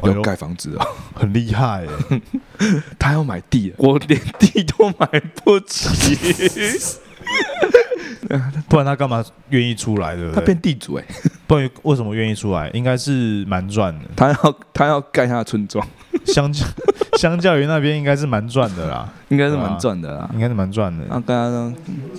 [0.03, 0.87] 要盖房子哦。
[1.13, 2.21] 很厉害哎。
[2.97, 6.15] 他要买地，我连地都买不起。
[8.67, 10.15] 不然他干嘛愿意出来？
[10.15, 10.41] 对不他？
[10.41, 11.03] 变地主哎、
[11.45, 12.69] 不然为什么愿意出来？
[12.69, 15.85] 应该是蛮赚的，他要他要盖他的村庄，
[16.25, 16.65] 相较
[17.17, 20.29] 相较于那边应该是蛮赚的啦，应该是蛮赚的啦。
[20.33, 21.05] 应该是蛮赚的。
[21.05, 21.73] 然后跟他说，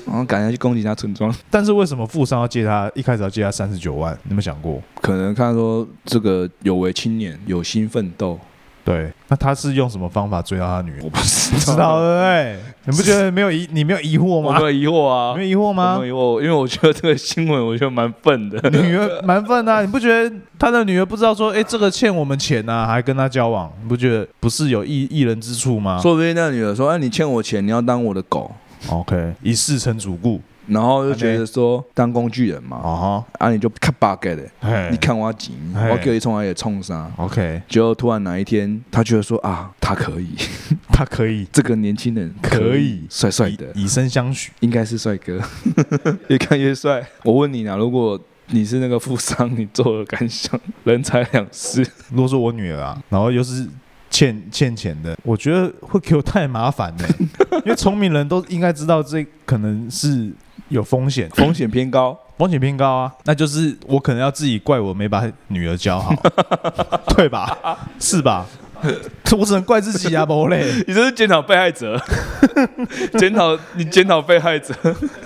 [0.07, 1.35] 然后赶下去攻击他村庄。
[1.51, 2.91] 但是为什么富商要借他？
[2.95, 4.81] 一开始要借他三十九万，你有没有想过？
[5.01, 8.39] 可能看说这个有为青年，有心奋斗，
[8.87, 11.03] 对，那他是用什么方法追到他女儿？
[11.03, 12.59] 我不知不知道对不对？
[12.85, 13.69] 你不觉得没有疑？
[13.73, 14.47] 你没有疑惑吗？
[14.47, 16.07] 我没有疑惑啊，没有疑惑我吗没？
[16.07, 18.71] 有疑惑，因为我觉得这个新闻我觉得蛮笨的。
[18.71, 28.49] 女儿蛮笨的啊、你不觉得他的女儿不知道说，哎，这个欠我们钱呐、还跟他交往，你不觉得不是有异异人之处吗说不定那个女的说：“哎，你欠我钱，你要当我的狗。
[28.89, 37.11] ？OK，一世成主顾，”然后就觉得说当工具人嘛，哦啊，你就看 bug 的，你看我紧，我给你冲来也冲啥。
[37.17, 40.29] ，OK，结果突然哪一天，他觉得说啊，他可以，
[40.93, 41.47] 他可以。
[41.53, 43.07] 这个年轻人可以。
[43.09, 44.53] 帅帅的，以以身相许。
[44.61, 45.41] 应该是帅哥，
[46.29, 47.03] 越看越帅。
[47.23, 50.61] 我问你呢，如果你是那个富商，你做了感想？
[50.85, 53.67] 人财两失，如果说我女儿啊，然后又是
[54.11, 57.09] 欠欠钱的，我觉得会给我太麻烦了，
[57.65, 60.33] 因为聪明人都应该知道这可能是
[60.69, 62.19] 有风险，风险偏高。
[62.37, 66.13] 风险偏高啊，那就是我可能要自己怪我没把女儿教好，
[67.17, 67.79] 对吧？
[67.99, 68.45] 是吧？
[69.37, 72.01] 我只能怪自己啊，不嘞， 你这是检讨被害者，
[73.19, 74.75] 检讨你检讨被害者。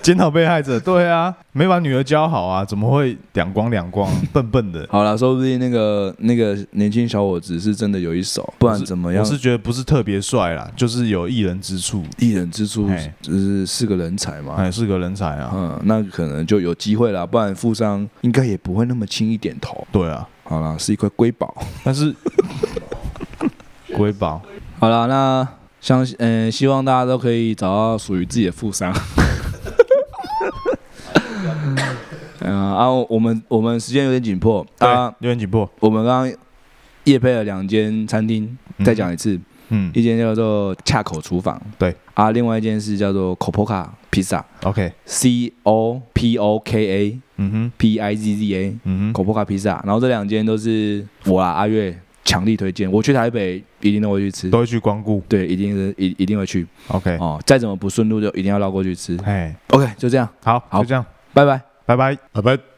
[0.03, 4.87] 检讨被害者，对啊，没把女儿教好啊，怎么会两光两光，笨笨的？
[4.91, 9.29] 好了，说不定那个那个年轻小伙子是真的有一手，不然怎么样我？
[9.29, 14.57] 是觉得不是特别帅啦，就是有一人之处，一人之处嘿就是是个人才嘛。
[14.57, 15.51] 还是个人才啊。
[15.55, 19.87] 嗯，那可能就有机会啦，不然富商应该也不会那么轻易点头。
[19.93, 21.55] 对啊，好了，是一块瑰宝。
[21.85, 22.15] 但是
[24.01, 24.41] 瑰宝
[24.79, 25.47] 好了，那
[25.79, 28.91] 相信嗯、希望大家都可以找到属于自己的富商。
[32.43, 35.71] 嗯啊，我们我们时间有点紧迫啊，，有点紧迫。
[35.81, 36.35] 我们刚刚
[37.05, 39.39] 夜配了两间餐厅，再讲一次，
[39.69, 41.95] 嗯一间叫做恰口厨房，对。
[42.15, 44.43] 啊，另外一间是叫做 Copoca Pizza。
[44.63, 51.99] ，OK，C O P O K A 嗯哼，P I Z Z A 嗯哼，Copoca Pizza，然后这两间都是我啦阿月
[52.31, 59.19] 强力推荐，我去台北一定都会去吃，都会去光顾对，一定是一一定会去，OK，哦，再怎么不顺路就一定要绕过去吃。
[59.25, 61.05] 哎，OK，就这样，好，好就这样，
[61.35, 61.61] 拜拜。
[61.85, 62.17] 拜拜。
[62.33, 62.70] 拜拜。